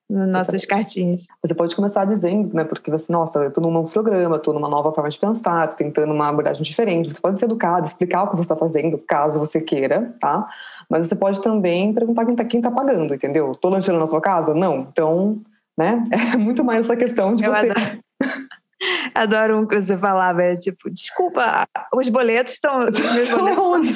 nas 0.08 0.28
nossas 0.28 0.64
cartinhas. 0.64 1.26
Você 1.42 1.54
pode 1.54 1.76
começar 1.76 2.04
dizendo, 2.06 2.54
né? 2.54 2.64
Porque 2.64 2.90
você, 2.90 3.12
nossa, 3.12 3.40
eu 3.40 3.52
tô 3.52 3.60
num 3.60 3.70
novo 3.70 3.92
programa, 3.92 4.38
tô 4.38 4.52
numa 4.52 4.68
nova 4.68 4.90
forma 4.92 5.10
de 5.10 5.18
pensar, 5.18 5.68
tô 5.68 5.76
tentando 5.76 6.12
uma 6.12 6.28
abordagem 6.28 6.62
diferente. 6.62 7.12
Você 7.12 7.20
pode 7.20 7.38
ser 7.38 7.44
educado, 7.44 7.86
explicar 7.86 8.22
o 8.22 8.30
que 8.30 8.36
você 8.36 8.42
está 8.42 8.56
fazendo, 8.56 8.96
caso 8.98 9.38
você 9.38 9.60
queira, 9.60 10.14
tá? 10.18 10.48
Mas 10.88 11.06
você 11.06 11.14
pode 11.14 11.42
também 11.42 11.92
perguntar 11.92 12.24
quem 12.24 12.36
tá, 12.36 12.44
quem 12.44 12.60
tá 12.62 12.70
pagando, 12.70 13.14
entendeu? 13.14 13.52
Tô 13.54 13.68
lanchando 13.68 13.98
na 13.98 14.06
sua 14.06 14.20
casa? 14.20 14.54
Não. 14.54 14.86
Então, 14.90 15.38
né? 15.76 16.02
É 16.34 16.36
muito 16.36 16.64
mais 16.64 16.86
essa 16.86 16.96
questão 16.96 17.34
de 17.34 17.44
eu 17.44 17.52
você. 17.52 17.70
Adoro. 17.70 18.00
Adoro 19.14 19.58
um 19.58 19.66
que 19.66 19.78
você 19.78 19.98
falava, 19.98 20.42
é 20.42 20.56
tipo, 20.56 20.88
desculpa, 20.88 21.66
os 21.92 22.08
boletos 22.08 22.54
estão. 22.54 22.86
Os 22.88 23.00
boletos, 23.00 23.94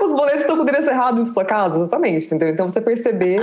os 0.00 0.12
boletos 0.12 0.40
estão 0.42 0.56
podendo 0.56 0.84
ser 0.84 0.92
errados 0.92 1.20
na 1.20 1.26
sua 1.26 1.44
casa, 1.44 1.76
exatamente, 1.76 2.26
entendeu? 2.26 2.48
Então 2.50 2.68
você 2.68 2.80
perceber 2.80 3.40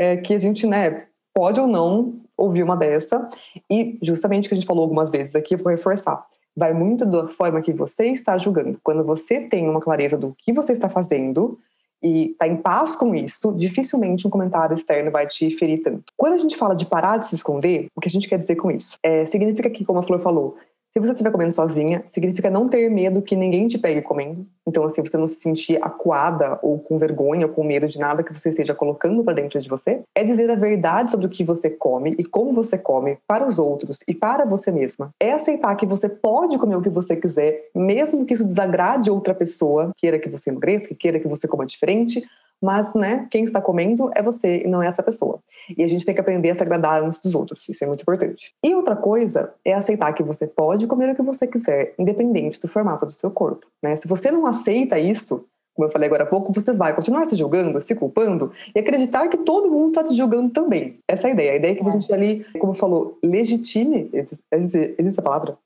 é, 0.00 0.16
que 0.16 0.32
a 0.32 0.38
gente, 0.38 0.66
né, 0.66 1.04
pode 1.34 1.60
ou 1.60 1.66
não 1.66 2.22
ouvir 2.34 2.62
uma 2.62 2.74
dessa, 2.74 3.28
e 3.70 3.98
justamente 4.02 4.46
o 4.46 4.48
que 4.48 4.54
a 4.54 4.56
gente 4.56 4.66
falou 4.66 4.82
algumas 4.82 5.10
vezes 5.10 5.36
aqui, 5.36 5.54
eu 5.54 5.58
vou 5.58 5.70
reforçar. 5.70 6.24
Vai 6.56 6.72
muito 6.72 7.04
da 7.04 7.28
forma 7.28 7.60
que 7.60 7.70
você 7.70 8.06
está 8.06 8.38
julgando. 8.38 8.80
Quando 8.82 9.04
você 9.04 9.42
tem 9.42 9.68
uma 9.68 9.78
clareza 9.78 10.16
do 10.16 10.34
que 10.38 10.54
você 10.54 10.72
está 10.72 10.88
fazendo, 10.88 11.58
e 12.02 12.30
está 12.30 12.48
em 12.48 12.56
paz 12.56 12.96
com 12.96 13.14
isso, 13.14 13.52
dificilmente 13.52 14.26
um 14.26 14.30
comentário 14.30 14.74
externo 14.74 15.10
vai 15.10 15.26
te 15.26 15.50
ferir 15.50 15.82
tanto. 15.82 16.04
Quando 16.16 16.32
a 16.32 16.38
gente 16.38 16.56
fala 16.56 16.74
de 16.74 16.86
parar 16.86 17.18
de 17.18 17.26
se 17.26 17.34
esconder, 17.34 17.88
o 17.94 18.00
que 18.00 18.08
a 18.08 18.10
gente 18.10 18.26
quer 18.26 18.38
dizer 18.38 18.56
com 18.56 18.70
isso? 18.70 18.96
É, 19.02 19.26
significa 19.26 19.68
que, 19.68 19.84
como 19.84 19.98
a 19.98 20.02
Flor 20.02 20.18
falou, 20.20 20.56
se 20.92 20.98
você 20.98 21.12
estiver 21.12 21.30
comendo 21.30 21.52
sozinha, 21.52 22.02
significa 22.08 22.50
não 22.50 22.68
ter 22.68 22.90
medo 22.90 23.22
que 23.22 23.36
ninguém 23.36 23.68
te 23.68 23.78
pegue 23.78 24.02
comendo. 24.02 24.44
Então, 24.66 24.84
assim, 24.84 25.00
você 25.00 25.16
não 25.16 25.26
se 25.26 25.36
sentir 25.36 25.78
acuada 25.80 26.58
ou 26.62 26.80
com 26.80 26.98
vergonha 26.98 27.46
ou 27.46 27.52
com 27.52 27.62
medo 27.62 27.86
de 27.86 27.98
nada 27.98 28.24
que 28.24 28.32
você 28.32 28.48
esteja 28.48 28.74
colocando 28.74 29.22
para 29.22 29.34
dentro 29.34 29.60
de 29.60 29.68
você. 29.68 30.02
É 30.16 30.24
dizer 30.24 30.50
a 30.50 30.56
verdade 30.56 31.12
sobre 31.12 31.26
o 31.26 31.30
que 31.30 31.44
você 31.44 31.70
come 31.70 32.16
e 32.18 32.24
como 32.24 32.52
você 32.52 32.76
come 32.76 33.18
para 33.26 33.46
os 33.46 33.58
outros 33.58 34.00
e 34.08 34.14
para 34.14 34.44
você 34.44 34.72
mesma. 34.72 35.10
É 35.20 35.32
aceitar 35.32 35.74
que 35.76 35.86
você 35.86 36.08
pode 36.08 36.58
comer 36.58 36.76
o 36.76 36.82
que 36.82 36.90
você 36.90 37.14
quiser, 37.14 37.68
mesmo 37.74 38.26
que 38.26 38.34
isso 38.34 38.46
desagrade 38.46 39.10
outra 39.10 39.34
pessoa, 39.34 39.92
queira 39.96 40.18
que 40.18 40.28
você 40.28 40.50
emagreça, 40.50 40.94
queira 40.94 41.20
que 41.20 41.28
você 41.28 41.46
coma 41.46 41.64
diferente, 41.66 42.24
mas 42.62 42.94
né, 42.94 43.26
quem 43.30 43.44
está 43.44 43.60
comendo 43.60 44.10
é 44.14 44.22
você 44.22 44.62
e 44.64 44.66
não 44.66 44.82
é 44.82 44.86
essa 44.86 45.02
pessoa. 45.02 45.40
E 45.76 45.82
a 45.82 45.86
gente 45.86 46.04
tem 46.04 46.14
que 46.14 46.20
aprender 46.20 46.50
a 46.50 46.54
se 46.54 46.62
agradar 46.62 47.02
uns 47.02 47.18
dos 47.18 47.34
outros, 47.34 47.68
isso 47.68 47.82
é 47.82 47.86
muito 47.86 48.02
importante. 48.02 48.54
E 48.62 48.74
outra 48.74 48.94
coisa 48.94 49.52
é 49.64 49.72
aceitar 49.72 50.12
que 50.12 50.22
você 50.22 50.46
pode 50.46 50.86
comer 50.86 51.12
o 51.12 51.16
que 51.16 51.22
você 51.22 51.46
quiser, 51.46 51.94
independente 51.98 52.60
do 52.60 52.68
formato 52.68 53.06
do 53.06 53.12
seu 53.12 53.30
corpo. 53.30 53.66
Né? 53.82 53.96
Se 53.96 54.06
você 54.06 54.30
não 54.30 54.46
aceita 54.46 54.98
isso, 54.98 55.44
como 55.74 55.88
eu 55.88 55.92
falei 55.92 56.06
agora 56.06 56.24
há 56.24 56.26
pouco, 56.26 56.52
você 56.52 56.72
vai 56.72 56.94
continuar 56.94 57.24
se 57.24 57.36
julgando, 57.36 57.80
se 57.80 57.94
culpando 57.94 58.52
e 58.74 58.78
acreditar 58.78 59.28
que 59.28 59.38
todo 59.38 59.70
mundo 59.70 59.86
está 59.86 60.04
te 60.04 60.14
julgando 60.14 60.50
também. 60.50 60.92
Essa 61.08 61.28
é 61.28 61.30
a 61.30 61.34
ideia. 61.34 61.52
A 61.52 61.56
ideia 61.56 61.72
é 61.72 61.74
que 61.74 61.88
a 61.88 61.90
gente 61.90 62.12
ali, 62.12 62.44
como 62.58 62.74
falou, 62.74 63.18
legitime, 63.22 64.10
existe, 64.52 64.94
existe 64.98 65.20
a 65.20 65.22
palavra? 65.22 65.58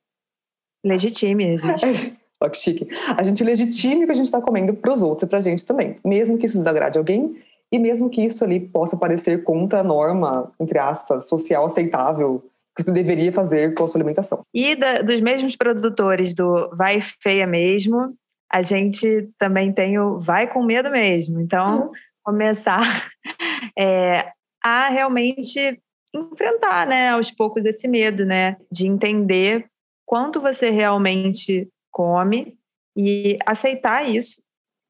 Legitime, 0.85 1.54
existe. 1.54 2.16
Só 2.37 2.49
que 2.49 2.59
chique. 2.59 2.88
A 3.16 3.23
gente 3.23 3.44
legitime 3.44 4.05
o 4.05 4.07
que 4.07 4.12
a 4.12 4.16
gente 4.16 4.27
está 4.27 4.40
comendo 4.40 4.75
para 4.75 4.92
os 4.92 5.03
outros 5.03 5.27
e 5.27 5.27
para 5.27 5.38
a 5.38 5.42
gente 5.42 5.64
também. 5.64 5.97
Mesmo 6.05 6.37
que 6.37 6.47
isso 6.47 6.59
desagrade 6.59 6.99
alguém 6.99 7.37
e 7.70 7.79
mesmo 7.79 8.11
que 8.11 8.23
isso 8.23 8.44
ali 8.44 8.61
possa 8.61 8.97
parecer 8.97 9.42
contra 9.42 9.81
a 9.81 9.85
norma, 9.85 10.53
entre 10.61 10.79
aspas, 10.79 11.29
social 11.29 11.64
aceitável 11.64 12.44
que 12.77 12.83
você 12.83 12.90
deveria 12.90 13.33
fazer 13.33 13.75
com 13.75 13.85
a 13.85 13.88
sua 13.88 13.99
alimentação. 13.99 14.42
E 14.53 14.75
da, 14.75 15.01
dos 15.01 15.20
mesmos 15.20 15.55
produtores 15.57 16.35
do 16.35 16.70
Vai 16.77 17.01
Feia 17.01 17.47
Mesmo, 17.47 18.14
a 18.53 18.62
gente 18.62 19.29
também 19.38 19.73
tem 19.73 19.99
o 19.99 20.18
Vai 20.18 20.47
Com 20.47 20.64
Medo 20.64 20.90
Mesmo. 20.90 21.40
Então, 21.40 21.83
uhum. 21.83 21.90
começar 22.23 22.83
é, 23.79 24.29
a 24.62 24.88
realmente 24.88 25.81
enfrentar, 26.14 26.87
né, 26.87 27.11
aos 27.11 27.31
poucos 27.31 27.64
esse 27.64 27.88
medo, 27.88 28.25
né, 28.25 28.57
de 28.70 28.87
entender 28.87 29.66
quanto 30.07 30.40
você 30.40 30.70
realmente 30.70 31.68
come 31.94 32.59
e 32.96 33.38
aceitar 33.46 34.09
isso. 34.09 34.42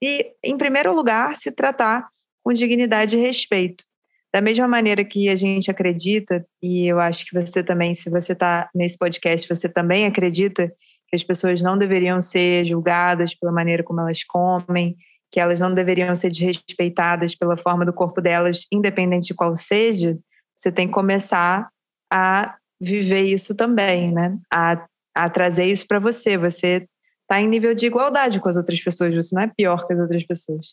E, 0.03 0.33
em 0.43 0.57
primeiro 0.57 0.95
lugar, 0.95 1.37
se 1.37 1.53
tratar 1.53 2.09
com 2.43 2.53
dignidade 2.53 3.17
e 3.17 3.21
respeito. 3.21 3.85
Da 4.33 4.41
mesma 4.41 4.67
maneira 4.67 5.05
que 5.05 5.29
a 5.29 5.37
gente 5.37 5.71
acredita, 5.71 6.45
e 6.61 6.87
eu 6.87 6.99
acho 6.99 7.25
que 7.27 7.41
você 7.41 7.63
também, 7.63 7.95
se 7.95 8.11
você 8.11 8.33
está 8.33 8.69
nesse 8.75 8.99
podcast, 8.99 9.47
você 9.49 9.69
também 9.69 10.07
acredita 10.07 10.73
que 11.09 11.15
as 11.15 11.23
pessoas 11.23 11.63
não 11.63 11.79
deveriam 11.79 12.21
ser 12.21 12.65
julgadas 12.65 13.35
pela 13.35 13.53
maneira 13.53 13.85
como 13.85 14.01
elas 14.01 14.25
comem, 14.25 14.97
que 15.31 15.39
elas 15.39 15.61
não 15.61 15.73
deveriam 15.73 16.15
ser 16.17 16.31
desrespeitadas 16.31 17.35
pela 17.35 17.57
forma 17.57 17.85
do 17.85 17.93
corpo 17.93 18.21
delas, 18.21 18.67
independente 18.73 19.29
de 19.29 19.35
qual 19.35 19.55
seja, 19.57 20.19
você 20.57 20.73
tem 20.73 20.87
que 20.87 20.95
começar 20.95 21.69
a 22.13 22.57
viver 22.81 23.23
isso 23.23 23.55
também, 23.55 24.13
né? 24.13 24.37
A, 24.53 24.85
a 25.15 25.29
trazer 25.29 25.67
isso 25.67 25.87
para 25.87 25.99
você. 25.99 26.37
Você 26.37 26.87
está 27.35 27.41
em 27.41 27.49
nível 27.49 27.75
de 27.75 27.87
igualdade 27.87 28.41
com 28.41 28.49
as 28.49 28.57
outras 28.57 28.81
pessoas, 28.81 29.15
você 29.15 29.35
não 29.35 29.43
é 29.43 29.47
pior 29.49 29.87
que 29.87 29.93
as 29.93 30.01
outras 30.01 30.25
pessoas. 30.25 30.69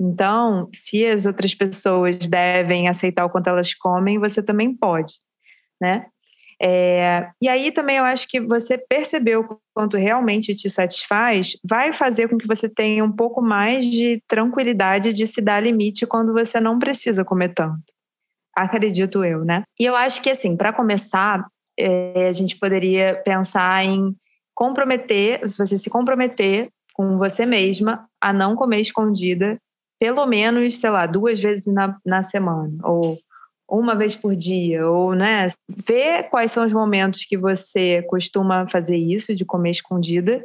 Então, 0.00 0.68
se 0.72 1.04
as 1.04 1.26
outras 1.26 1.54
pessoas 1.54 2.16
devem 2.28 2.88
aceitar 2.88 3.24
o 3.24 3.30
quanto 3.30 3.48
elas 3.48 3.74
comem, 3.74 4.18
você 4.18 4.42
também 4.42 4.74
pode, 4.74 5.14
né? 5.80 6.06
É, 6.60 7.30
e 7.40 7.48
aí 7.48 7.70
também 7.70 7.98
eu 7.98 8.04
acho 8.04 8.26
que 8.26 8.40
você 8.40 8.76
percebeu 8.76 9.40
o 9.42 9.60
quanto 9.72 9.96
realmente 9.96 10.56
te 10.56 10.68
satisfaz, 10.68 11.56
vai 11.62 11.92
fazer 11.92 12.28
com 12.28 12.36
que 12.36 12.48
você 12.48 12.68
tenha 12.68 13.04
um 13.04 13.12
pouco 13.12 13.40
mais 13.40 13.84
de 13.84 14.20
tranquilidade 14.26 15.12
de 15.12 15.24
se 15.24 15.40
dar 15.40 15.62
limite 15.62 16.04
quando 16.04 16.32
você 16.32 16.58
não 16.58 16.78
precisa 16.78 17.24
comer 17.24 17.50
tanto. 17.50 17.92
Acredito 18.56 19.24
eu, 19.24 19.44
né? 19.44 19.62
E 19.78 19.84
eu 19.84 19.94
acho 19.94 20.20
que, 20.20 20.30
assim, 20.30 20.56
para 20.56 20.72
começar, 20.72 21.46
é, 21.78 22.26
a 22.26 22.32
gente 22.32 22.58
poderia 22.58 23.14
pensar 23.24 23.84
em 23.84 24.16
comprometer, 24.58 25.48
se 25.48 25.56
você 25.56 25.78
se 25.78 25.88
comprometer 25.88 26.68
com 26.92 27.16
você 27.16 27.46
mesma 27.46 28.08
a 28.20 28.32
não 28.32 28.56
comer 28.56 28.80
escondida, 28.80 29.56
pelo 30.00 30.26
menos, 30.26 30.78
sei 30.78 30.90
lá, 30.90 31.06
duas 31.06 31.38
vezes 31.38 31.72
na, 31.72 31.96
na 32.04 32.24
semana, 32.24 32.76
ou 32.82 33.16
uma 33.70 33.94
vez 33.94 34.16
por 34.16 34.34
dia, 34.34 34.84
ou, 34.84 35.14
né, 35.14 35.46
ver 35.86 36.24
quais 36.24 36.50
são 36.50 36.66
os 36.66 36.72
momentos 36.72 37.24
que 37.24 37.36
você 37.36 38.02
costuma 38.08 38.66
fazer 38.68 38.96
isso, 38.96 39.32
de 39.32 39.44
comer 39.44 39.70
escondida, 39.70 40.44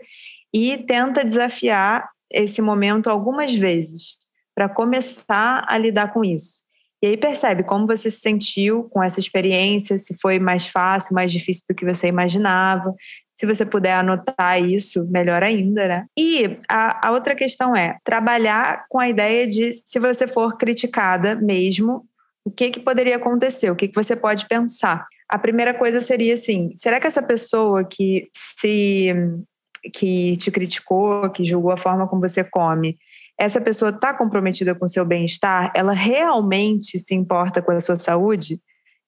e 0.54 0.78
tenta 0.78 1.26
desafiar 1.26 2.08
esse 2.30 2.62
momento 2.62 3.10
algumas 3.10 3.56
vezes, 3.56 4.18
para 4.54 4.70
começar 4.70 5.66
a 5.68 5.76
lidar 5.76 6.14
com 6.14 6.24
isso. 6.24 6.62
E 7.02 7.08
aí 7.08 7.18
percebe 7.18 7.64
como 7.64 7.88
você 7.88 8.12
se 8.12 8.22
sentiu 8.22 8.84
com 8.86 9.04
essa 9.04 9.20
experiência, 9.20 9.98
se 9.98 10.16
foi 10.22 10.40
mais 10.40 10.68
fácil, 10.68 11.16
mais 11.16 11.32
difícil 11.32 11.66
do 11.68 11.76
que 11.76 11.84
você 11.84 12.08
imaginava. 12.08 12.94
Se 13.36 13.46
você 13.46 13.66
puder 13.66 13.94
anotar 13.94 14.62
isso, 14.62 15.06
melhor 15.10 15.42
ainda, 15.44 15.88
né? 15.88 16.06
E 16.18 16.60
a, 16.70 17.08
a 17.08 17.12
outra 17.12 17.36
questão 17.36 17.76
é 17.76 17.98
trabalhar 18.04 18.86
com 18.90 19.00
a 19.00 19.10
ideia 19.10 19.48
de 19.48 19.74
se 19.74 20.00
você 20.00 20.28
for 20.28 20.58
criticada 20.58 21.36
mesmo, 21.36 22.02
o 22.46 22.52
que, 22.52 22.70
que 22.70 22.80
poderia 22.80 23.16
acontecer? 23.16 23.72
O 23.72 23.76
que, 23.76 23.88
que 23.88 23.96
você 23.96 24.16
pode 24.16 24.48
pensar? 24.48 25.06
A 25.30 25.38
primeira 25.38 25.74
coisa 25.74 26.02
seria 26.02 26.36
assim: 26.36 26.74
será 26.78 27.00
que 27.00 27.08
essa 27.08 27.24
pessoa 27.24 27.84
que 27.84 28.30
se 28.34 29.12
que 29.92 30.38
te 30.38 30.50
criticou, 30.50 31.30
que 31.32 31.44
julgou 31.44 31.72
a 31.72 31.78
forma 31.78 32.08
como 32.08 32.22
você 32.22 32.42
come, 32.42 32.98
essa 33.38 33.60
pessoa 33.60 33.90
está 33.90 34.14
comprometida 34.14 34.74
com 34.74 34.86
o 34.86 34.90
seu 34.90 35.04
bem-estar, 35.04 35.72
ela 35.76 35.92
realmente 35.92 36.98
se 36.98 37.14
importa 37.14 37.62
com 37.62 37.72
a 37.72 37.80
sua 37.80 37.96
saúde, 37.96 38.60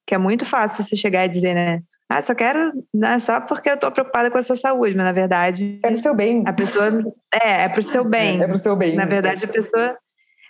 que 0.06 0.14
é 0.14 0.18
muito 0.18 0.46
fácil 0.46 0.84
você 0.84 0.96
chegar 0.96 1.26
e 1.26 1.30
dizer, 1.30 1.54
né? 1.54 1.82
Ah, 2.08 2.22
só 2.22 2.36
quero, 2.36 2.72
né, 2.94 3.18
só 3.18 3.42
porque 3.42 3.70
eu 3.70 3.76
estou 3.76 3.92
preocupada 3.92 4.30
com 4.30 4.38
a 4.38 4.44
sua 4.44 4.56
saúde, 4.56 4.96
mas 4.96 5.06
na 5.06 5.12
verdade. 5.12 5.80
É 5.84 5.90
pro 5.90 5.98
seu 5.98 6.14
bem. 6.14 6.44
A 6.46 6.54
pessoa. 6.54 7.04
É, 7.34 7.64
é 7.64 7.70
pro 7.70 7.82
seu 7.82 8.04
bem. 8.04 8.42
É 8.42 8.48
pro 8.48 8.60
seu 8.60 8.76
bem. 8.76 8.96
Na 8.96 9.06
verdade, 9.06 9.46
a 9.46 9.48
pessoa. 9.48 9.98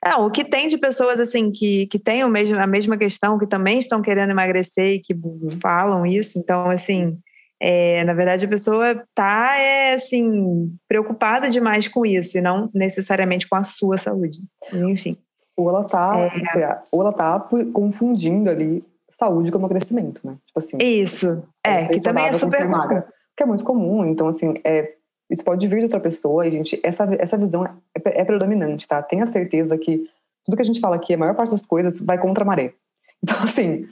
Não, 0.05 0.27
o 0.27 0.31
que 0.31 0.43
tem 0.43 0.67
de 0.67 0.77
pessoas 0.77 1.19
assim 1.19 1.49
que, 1.49 1.87
que 1.87 1.97
têm 1.97 2.23
o 2.23 2.29
mesmo, 2.29 2.59
a 2.59 2.67
mesma 2.67 2.97
questão, 2.97 3.39
que 3.39 3.47
também 3.47 3.79
estão 3.79 4.01
querendo 4.01 4.31
emagrecer 4.31 4.95
e 4.95 4.99
que 4.99 5.15
falam 5.61 6.05
isso, 6.05 6.37
então, 6.37 6.69
assim, 6.69 7.17
é, 7.59 8.03
na 8.03 8.13
verdade, 8.13 8.45
a 8.45 8.49
pessoa 8.49 8.91
está 8.91 9.57
é, 9.57 9.93
assim, 9.93 10.75
preocupada 10.87 11.49
demais 11.49 11.87
com 11.87 12.05
isso 12.05 12.37
e 12.37 12.41
não 12.41 12.69
necessariamente 12.73 13.47
com 13.47 13.55
a 13.55 13.63
sua 13.63 13.97
saúde. 13.97 14.39
Enfim. 14.73 15.13
Ou 15.57 15.69
ela 15.69 15.81
está 15.83 16.19
é. 16.19 16.81
ou 16.91 17.01
ela 17.01 17.13
tá 17.13 17.39
confundindo 17.73 18.49
ali 18.49 18.83
saúde 19.17 19.49
com 19.49 19.58
emagrecimento, 19.60 20.21
né? 20.28 20.38
Tipo 20.45 20.58
assim. 20.58 20.78
Isso. 20.78 21.43
É, 21.65 21.88
que 21.88 22.01
também 22.01 22.25
é 22.25 22.32
super 22.34 22.67
magra. 22.67 23.08
Que 23.36 23.43
é 23.43 23.45
muito 23.45 23.63
comum. 23.63 24.06
Então, 24.06 24.28
assim, 24.28 24.56
é, 24.63 24.93
isso 25.30 25.43
pode 25.43 25.65
vir 25.67 25.78
de 25.78 25.86
outra 25.86 25.99
pessoa 25.99 26.45
e, 26.45 26.51
gente, 26.51 26.80
essa, 26.84 27.08
essa 27.17 27.38
visão 27.38 27.65
é, 27.65 27.71
é 27.93 28.25
predominante, 28.25 28.88
tá? 28.88 29.01
Tenha 29.01 29.25
certeza 29.25 29.78
que 29.78 30.06
tudo 30.43 30.58
que 30.58 30.62
a 30.62 30.65
gente 30.65 30.82
fala 30.82 30.97
aqui, 30.97 31.13
a 31.13 31.17
maior 31.17 31.34
parte 31.34 31.51
das 31.51 31.65
coisas 31.65 31.99
vai 32.01 32.17
contra 32.17 32.43
a 32.43 32.47
maré. 32.47 32.73
Então, 33.23 33.41
assim, 33.41 33.88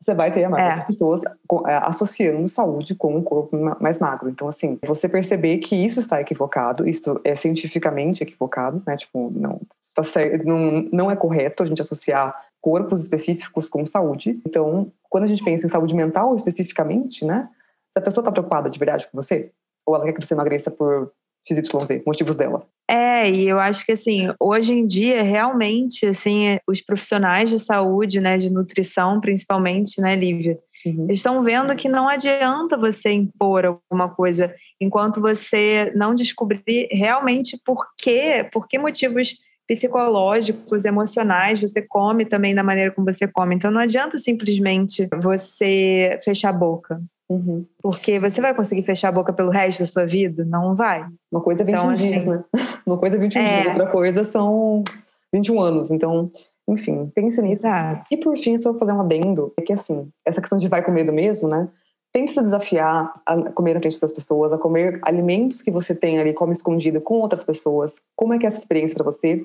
você 0.00 0.14
vai 0.14 0.32
ter 0.32 0.44
a 0.44 0.48
maioria 0.48 0.72
é. 0.72 0.76
das 0.76 0.86
pessoas 0.86 1.20
é, 1.66 1.74
associando 1.82 2.46
saúde 2.48 2.94
com 2.94 3.14
um 3.14 3.22
corpo 3.22 3.58
mais 3.80 3.98
magro. 3.98 4.30
Então, 4.30 4.48
assim, 4.48 4.78
você 4.86 5.06
perceber 5.08 5.58
que 5.58 5.76
isso 5.76 6.00
está 6.00 6.20
equivocado, 6.20 6.88
isso 6.88 7.20
é 7.22 7.34
cientificamente 7.34 8.22
equivocado, 8.22 8.80
né? 8.86 8.96
Tipo, 8.96 9.30
não, 9.34 9.60
tá 9.92 10.02
certo, 10.02 10.46
não, 10.46 10.88
não 10.90 11.10
é 11.10 11.16
correto 11.16 11.62
a 11.62 11.66
gente 11.66 11.82
associar 11.82 12.32
corpos 12.60 13.02
específicos 13.02 13.68
com 13.68 13.84
saúde. 13.86 14.40
Então, 14.46 14.92
quando 15.08 15.24
a 15.24 15.26
gente 15.26 15.44
pensa 15.44 15.66
em 15.66 15.70
saúde 15.70 15.94
mental 15.94 16.34
especificamente, 16.34 17.24
né? 17.24 17.48
Se 17.92 17.98
a 17.98 18.00
pessoa 18.00 18.22
está 18.22 18.32
preocupada 18.32 18.68
de 18.68 18.78
verdade 18.78 19.06
com 19.10 19.16
você, 19.16 19.52
ou 19.86 19.94
ela 19.94 20.04
quer 20.04 20.12
que 20.12 20.24
você 20.24 20.34
emagreça 20.34 20.70
por 20.70 21.12
XYZ, 21.46 22.02
motivos 22.06 22.36
dela. 22.36 22.66
É, 22.90 23.30
e 23.30 23.48
eu 23.48 23.58
acho 23.58 23.84
que 23.84 23.92
assim, 23.92 24.28
hoje 24.40 24.72
em 24.72 24.86
dia, 24.86 25.22
realmente, 25.22 26.06
assim, 26.06 26.58
os 26.66 26.80
profissionais 26.80 27.50
de 27.50 27.58
saúde, 27.58 28.20
né, 28.20 28.38
de 28.38 28.50
nutrição, 28.50 29.20
principalmente, 29.20 30.00
né, 30.00 30.14
Lívia, 30.14 30.58
uhum. 30.84 31.04
eles 31.04 31.18
estão 31.18 31.42
vendo 31.42 31.74
que 31.76 31.88
não 31.88 32.08
adianta 32.08 32.76
você 32.76 33.12
impor 33.12 33.64
alguma 33.64 34.08
coisa 34.08 34.54
enquanto 34.80 35.20
você 35.20 35.92
não 35.94 36.14
descobrir 36.14 36.88
realmente 36.90 37.60
por 37.64 37.86
quê, 37.96 38.48
por 38.52 38.66
que 38.66 38.78
motivos 38.78 39.36
psicológicos, 39.68 40.86
emocionais, 40.86 41.60
você 41.60 41.82
come 41.82 42.24
também 42.24 42.54
da 42.54 42.64
maneira 42.64 42.90
como 42.90 43.06
você 43.06 43.28
come. 43.28 43.54
Então 43.54 43.70
não 43.70 43.80
adianta 43.80 44.16
simplesmente 44.16 45.06
você 45.20 46.18
fechar 46.24 46.48
a 46.48 46.54
boca. 46.54 46.98
Uhum. 47.28 47.66
Porque 47.82 48.18
você 48.18 48.40
vai 48.40 48.54
conseguir 48.54 48.82
fechar 48.82 49.10
a 49.10 49.12
boca 49.12 49.34
pelo 49.34 49.50
resto 49.50 49.80
da 49.80 49.86
sua 49.86 50.06
vida? 50.06 50.46
Não 50.46 50.74
vai. 50.74 51.04
Uma 51.30 51.42
coisa 51.42 51.62
é 51.62 51.66
21 51.66 51.78
então, 51.78 51.94
dias, 51.94 52.16
assim, 52.16 52.30
né? 52.30 52.44
Uma 52.86 52.96
coisa 52.96 53.16
é 53.16 53.20
21 53.20 53.40
é... 53.42 53.62
dias, 53.62 53.76
outra 53.76 53.86
coisa 53.90 54.24
são 54.24 54.82
21 55.30 55.60
anos. 55.60 55.90
Então, 55.90 56.26
enfim, 56.66 57.12
pense 57.14 57.42
nisso. 57.42 57.66
E 58.10 58.16
por 58.16 58.34
fim, 58.38 58.56
só 58.56 58.70
vou 58.70 58.78
fazer 58.78 58.92
um 58.92 59.02
adendo, 59.02 59.52
é 59.58 59.62
que 59.62 59.74
assim, 59.74 60.08
essa 60.24 60.40
questão 60.40 60.56
de 60.56 60.68
vai 60.68 60.82
com 60.82 60.90
medo 60.90 61.12
mesmo, 61.12 61.46
né? 61.46 61.68
Pense 62.12 62.34
se 62.34 62.42
desafiar 62.42 63.12
a 63.26 63.50
comer 63.52 63.74
na 63.74 63.80
frente 63.80 64.00
das 64.00 64.12
pessoas, 64.12 64.52
a 64.52 64.58
comer 64.58 64.98
alimentos 65.02 65.60
que 65.62 65.70
você 65.70 65.94
tem 65.94 66.18
ali, 66.18 66.32
come 66.32 66.52
escondido 66.52 67.00
com 67.00 67.20
outras 67.20 67.44
pessoas. 67.44 68.00
Como 68.16 68.32
é 68.34 68.38
que 68.38 68.46
é 68.46 68.48
essa 68.48 68.58
experiência 68.58 68.94
para 68.94 69.04
você? 69.04 69.44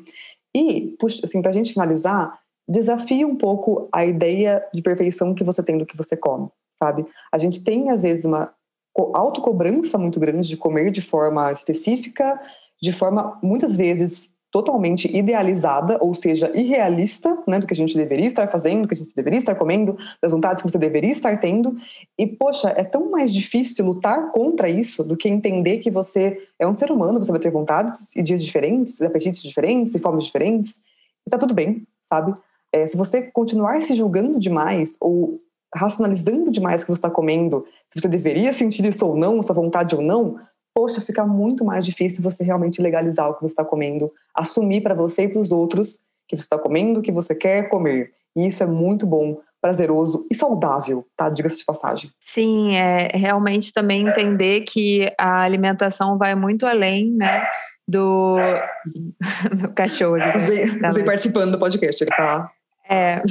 E, 0.56 0.95
puxa, 0.99 1.21
assim, 1.23 1.41
pra 1.41 1.52
gente 1.52 1.73
finalizar, 1.73 2.39
desafie 2.67 3.26
um 3.26 3.36
pouco 3.36 3.89
a 3.91 4.06
ideia 4.06 4.63
de 4.73 4.82
perfeição 4.82 5.34
que 5.36 5.43
você 5.43 5.62
tem 5.62 5.78
do 5.78 5.86
que 5.86 5.97
você 5.97 6.15
come 6.15 6.49
sabe? 6.84 7.06
A 7.32 7.38
gente 7.38 7.63
tem, 7.63 7.89
às 7.89 8.02
vezes, 8.02 8.26
uma 8.26 8.54
autocobrança 9.13 9.97
muito 9.97 10.19
grande 10.19 10.47
de 10.47 10.58
comer 10.58 10.91
de 10.91 11.02
forma 11.02 11.52
específica, 11.52 12.39
de 12.82 12.91
forma, 12.91 13.39
muitas 13.41 13.78
vezes, 13.78 14.33
totalmente 14.54 15.08
idealizada, 15.18 15.98
ou 16.00 16.13
seja, 16.13 16.52
irrealista, 16.54 17.36
né, 17.48 17.58
do 17.58 17.66
que 17.66 17.74
a 17.74 17.76
gente 17.76 17.98
deveria 17.98 18.28
estar 18.28 18.48
fazendo, 18.52 18.84
do 18.84 18.88
que 18.88 18.94
a 18.94 18.98
gente 18.98 19.16
deveria 19.16 19.39
estar 19.39 19.56
comendo, 19.56 19.98
das 20.22 20.32
vontades 20.32 20.62
que 20.62 20.70
você 20.70 20.78
deveria 20.78 21.10
estar 21.10 21.36
tendo. 21.39 21.76
E, 22.20 22.28
poxa, 22.28 22.72
é 22.78 22.84
tão 22.84 23.10
mais 23.10 23.34
difícil 23.34 23.84
lutar 23.84 24.32
contra 24.32 24.70
isso 24.70 25.04
do 25.04 25.18
que 25.18 25.28
entender 25.28 25.80
que 25.80 25.89
você 25.89 26.38
é 26.60 26.68
um 26.68 26.74
ser 26.74 26.92
humano, 26.92 27.18
você 27.18 27.32
vai 27.32 27.42
ter 27.42 27.50
vontades 27.50 28.16
e 28.16 28.22
dias 28.22 28.44
diferentes, 28.44 29.02
apetites 29.02 29.42
diferentes 29.42 29.96
e 29.96 30.00
formas 30.00 30.26
diferentes. 30.26 30.84
E 31.26 31.32
tá 31.32 31.38
tudo 31.39 31.56
bem, 31.56 31.88
sabe? 32.00 32.36
É, 32.72 32.86
se 32.86 32.96
você 32.96 33.24
continuar 33.24 33.82
se 33.82 33.96
julgando 33.96 34.39
demais 34.39 34.98
ou 35.02 35.42
racionalizando 35.74 36.52
demais 36.52 36.84
o 36.84 36.86
que 36.86 36.92
você 36.92 37.00
está 37.00 37.10
comendo, 37.10 37.66
se 37.89 38.00
você 38.00 38.08
deveria 38.08 38.54
sentir 38.54 38.86
isso 38.86 39.04
ou 39.04 39.18
não, 39.18 39.39
essa 39.39 39.52
vontade 39.52 39.96
ou 39.96 40.02
não, 40.04 40.38
poxa, 40.73 41.01
fica 41.01 41.25
muito 41.25 41.63
mais 41.63 41.86
difícil 41.86 42.23
você 42.23 42.43
realmente 42.43 42.81
legalizar 42.81 43.29
o 43.29 43.36
que 43.36 43.41
você 43.41 43.53
está 43.53 43.63
comendo, 43.63 44.12
assumir 44.33 44.81
para 44.81 44.95
você 44.95 45.23
e 45.23 45.27
para 45.29 45.39
os 45.39 45.51
outros 45.51 46.01
que 46.27 46.36
você 46.36 46.43
está 46.43 46.57
comendo 46.57 46.99
o 46.99 47.03
que 47.03 47.12
você 47.12 47.36
quer 47.36 47.69
comer. 47.69 48.12
E 48.36 48.47
isso 48.47 48.63
é 48.63 48.65
muito 48.65 49.05
bom, 49.05 49.39
prazeroso 49.62 50.25
e 50.29 50.36
saudável, 50.36 51.05
tá? 51.15 51.29
Diga-se 51.29 51.59
de 51.59 51.65
passagem. 51.65 52.12
Sim, 52.19 52.75
é 52.75 53.09
realmente 53.13 53.71
também 53.71 54.07
entender 54.07 54.62
que 54.62 55.12
a 55.17 55.41
alimentação 55.41 56.17
vai 56.17 56.36
muito 56.36 56.65
além, 56.65 57.12
né? 57.12 57.47
Do 57.88 58.38
meu 59.55 59.71
cachorro. 59.73 60.17
Você, 60.17 60.79
tá 60.79 60.89
participando 61.05 61.51
do 61.51 61.59
podcast, 61.59 62.03
ele 62.03 62.12
tá. 62.12 62.51
É 62.89 63.21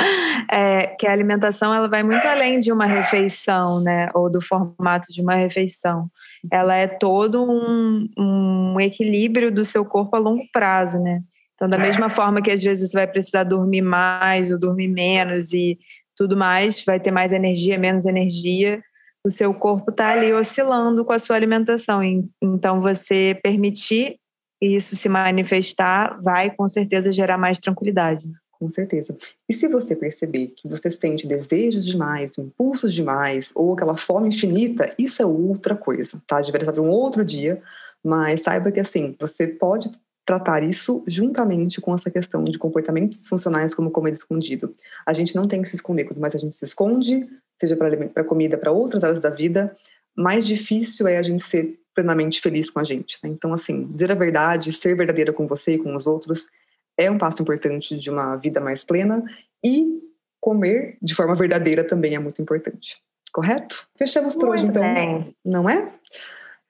é, 0.50 0.86
que 0.86 1.06
a 1.06 1.12
alimentação 1.12 1.74
ela 1.74 1.88
vai 1.88 2.02
muito 2.02 2.26
além 2.26 2.60
de 2.60 2.72
uma 2.72 2.86
refeição, 2.86 3.80
né? 3.80 4.08
Ou 4.14 4.30
do 4.30 4.40
formato 4.40 5.12
de 5.12 5.20
uma 5.20 5.34
refeição. 5.34 6.10
Ela 6.50 6.76
é 6.76 6.86
todo 6.86 7.42
um, 7.42 8.08
um 8.16 8.80
equilíbrio 8.80 9.50
do 9.50 9.64
seu 9.64 9.84
corpo 9.84 10.16
a 10.16 10.18
longo 10.18 10.44
prazo, 10.52 10.98
né? 10.98 11.22
Então, 11.54 11.68
da 11.68 11.76
mesma 11.76 12.08
forma 12.08 12.40
que 12.40 12.50
às 12.50 12.62
vezes 12.62 12.90
você 12.90 12.96
vai 12.96 13.06
precisar 13.06 13.44
dormir 13.44 13.82
mais 13.82 14.50
ou 14.50 14.58
dormir 14.58 14.88
menos 14.88 15.52
e 15.52 15.78
tudo 16.16 16.36
mais, 16.36 16.82
vai 16.84 16.98
ter 16.98 17.10
mais 17.10 17.32
energia, 17.32 17.78
menos 17.78 18.06
energia, 18.06 18.82
o 19.24 19.30
seu 19.30 19.52
corpo 19.52 19.90
está 19.90 20.12
ali 20.12 20.32
oscilando 20.32 21.04
com 21.04 21.12
a 21.12 21.18
sua 21.18 21.36
alimentação. 21.36 22.02
Então, 22.42 22.80
você 22.80 23.38
permitir 23.42 24.16
isso 24.60 24.96
se 24.96 25.08
manifestar 25.08 26.20
vai 26.22 26.50
com 26.50 26.68
certeza 26.68 27.12
gerar 27.12 27.38
mais 27.38 27.58
tranquilidade. 27.58 28.24
Com 28.60 28.68
certeza. 28.68 29.16
E 29.48 29.54
se 29.54 29.66
você 29.68 29.96
perceber 29.96 30.48
que 30.48 30.68
você 30.68 30.90
sente 30.90 31.26
desejos 31.26 31.86
demais, 31.86 32.36
impulsos 32.36 32.92
demais, 32.92 33.52
ou 33.56 33.72
aquela 33.72 33.96
fome 33.96 34.28
infinita, 34.28 34.86
isso 34.98 35.22
é 35.22 35.24
outra 35.24 35.74
coisa, 35.74 36.22
tá? 36.26 36.42
Deveria 36.42 36.66
saber 36.66 36.80
um 36.80 36.90
outro 36.90 37.24
dia, 37.24 37.62
mas 38.04 38.42
saiba 38.42 38.70
que 38.70 38.78
assim, 38.78 39.16
você 39.18 39.46
pode 39.46 39.90
tratar 40.26 40.62
isso 40.62 41.02
juntamente 41.06 41.80
com 41.80 41.94
essa 41.94 42.10
questão 42.10 42.44
de 42.44 42.58
comportamentos 42.58 43.26
funcionais 43.26 43.74
como 43.74 43.90
comer 43.90 44.12
escondido. 44.12 44.74
A 45.06 45.14
gente 45.14 45.34
não 45.34 45.48
tem 45.48 45.62
que 45.62 45.68
se 45.70 45.76
esconder, 45.76 46.04
quanto 46.04 46.20
mais 46.20 46.34
a 46.34 46.38
gente 46.38 46.54
se 46.54 46.66
esconde, 46.66 47.26
seja 47.58 47.74
para 47.76 48.24
comida, 48.24 48.58
para 48.58 48.70
outras 48.70 49.02
áreas 49.02 49.22
da 49.22 49.30
vida, 49.30 49.74
mais 50.14 50.46
difícil 50.46 51.08
é 51.08 51.16
a 51.16 51.22
gente 51.22 51.42
ser 51.44 51.80
plenamente 51.94 52.42
feliz 52.42 52.68
com 52.68 52.78
a 52.78 52.84
gente. 52.84 53.18
Né? 53.24 53.30
Então, 53.30 53.54
assim, 53.54 53.86
dizer 53.86 54.12
a 54.12 54.14
verdade, 54.14 54.70
ser 54.70 54.94
verdadeira 54.94 55.32
com 55.32 55.46
você 55.46 55.74
e 55.74 55.78
com 55.78 55.96
os 55.96 56.06
outros 56.06 56.50
é 57.00 57.10
um 57.10 57.18
passo 57.18 57.42
importante 57.42 57.98
de 57.98 58.10
uma 58.10 58.36
vida 58.36 58.60
mais 58.60 58.84
plena 58.84 59.24
e 59.64 60.00
comer 60.40 60.96
de 61.00 61.14
forma 61.14 61.34
verdadeira 61.34 61.84
também 61.84 62.14
é 62.14 62.18
muito 62.18 62.40
importante. 62.40 62.98
Correto? 63.32 63.86
Fechamos 63.96 64.34
por 64.34 64.48
muito 64.48 64.60
hoje, 64.60 64.66
então. 64.66 64.82
Bem. 64.82 65.36
Não 65.44 65.68
é? 65.68 65.92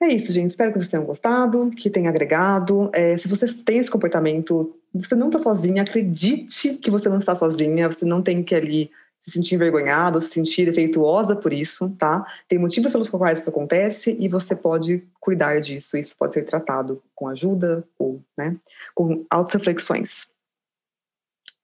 É 0.01 0.07
isso, 0.07 0.31
gente. 0.31 0.51
Espero 0.51 0.71
que 0.71 0.79
vocês 0.79 0.89
tenham 0.89 1.05
gostado, 1.05 1.69
que 1.71 1.89
tenha 1.89 2.09
agregado. 2.09 2.89
É, 2.93 3.17
se 3.17 3.27
você 3.27 3.47
tem 3.53 3.77
esse 3.77 3.89
comportamento, 3.89 4.75
você 4.93 5.15
não 5.15 5.27
está 5.27 5.39
sozinha, 5.39 5.83
acredite 5.83 6.75
que 6.75 6.89
você 6.89 7.07
não 7.07 7.19
está 7.19 7.35
sozinha, 7.35 7.87
você 7.87 8.05
não 8.05 8.21
tem 8.21 8.43
que 8.43 8.55
ali 8.55 8.91
se 9.21 9.31
sentir 9.31 9.55
envergonhada, 9.55 10.19
se 10.19 10.29
sentir 10.29 10.65
defeituosa 10.65 11.35
por 11.35 11.53
isso, 11.53 11.89
tá? 11.91 12.25
Tem 12.49 12.57
motivos 12.57 12.91
pelos 12.91 13.07
quais 13.07 13.39
isso 13.39 13.49
acontece 13.49 14.17
e 14.19 14.27
você 14.27 14.55
pode 14.55 15.07
cuidar 15.19 15.59
disso. 15.59 15.95
Isso 15.95 16.15
pode 16.17 16.33
ser 16.33 16.43
tratado 16.43 17.01
com 17.15 17.27
ajuda 17.27 17.87
ou, 17.97 18.19
né, 18.35 18.57
com 18.95 19.23
auto-reflexões. 19.29 20.29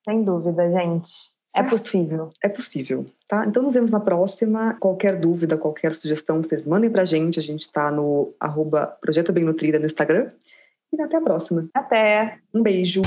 Sem 0.07 0.23
dúvida, 0.23 0.71
gente. 0.71 1.35
É 1.55 1.61
certo? 1.61 1.67
É 1.67 1.69
possível. 1.69 2.29
É 2.43 2.49
possível, 2.49 3.05
tá? 3.27 3.45
Então 3.45 3.63
nos 3.63 3.73
vemos 3.73 3.91
na 3.91 3.99
próxima. 3.99 4.75
Qualquer 4.79 5.19
dúvida, 5.19 5.57
qualquer 5.57 5.93
sugestão, 5.93 6.43
vocês 6.43 6.65
mandem 6.65 6.89
pra 6.89 7.05
gente. 7.05 7.39
A 7.39 7.41
gente 7.41 7.61
está 7.61 7.89
no 7.89 8.33
arroba 8.39 8.85
Projeto 9.01 9.33
Bem 9.33 9.43
Nutrida 9.43 9.79
no 9.79 9.85
Instagram. 9.85 10.27
E 10.93 11.01
até 11.01 11.17
a 11.17 11.21
próxima. 11.21 11.67
Até. 11.73 12.39
Um 12.53 12.61
beijo. 12.61 13.01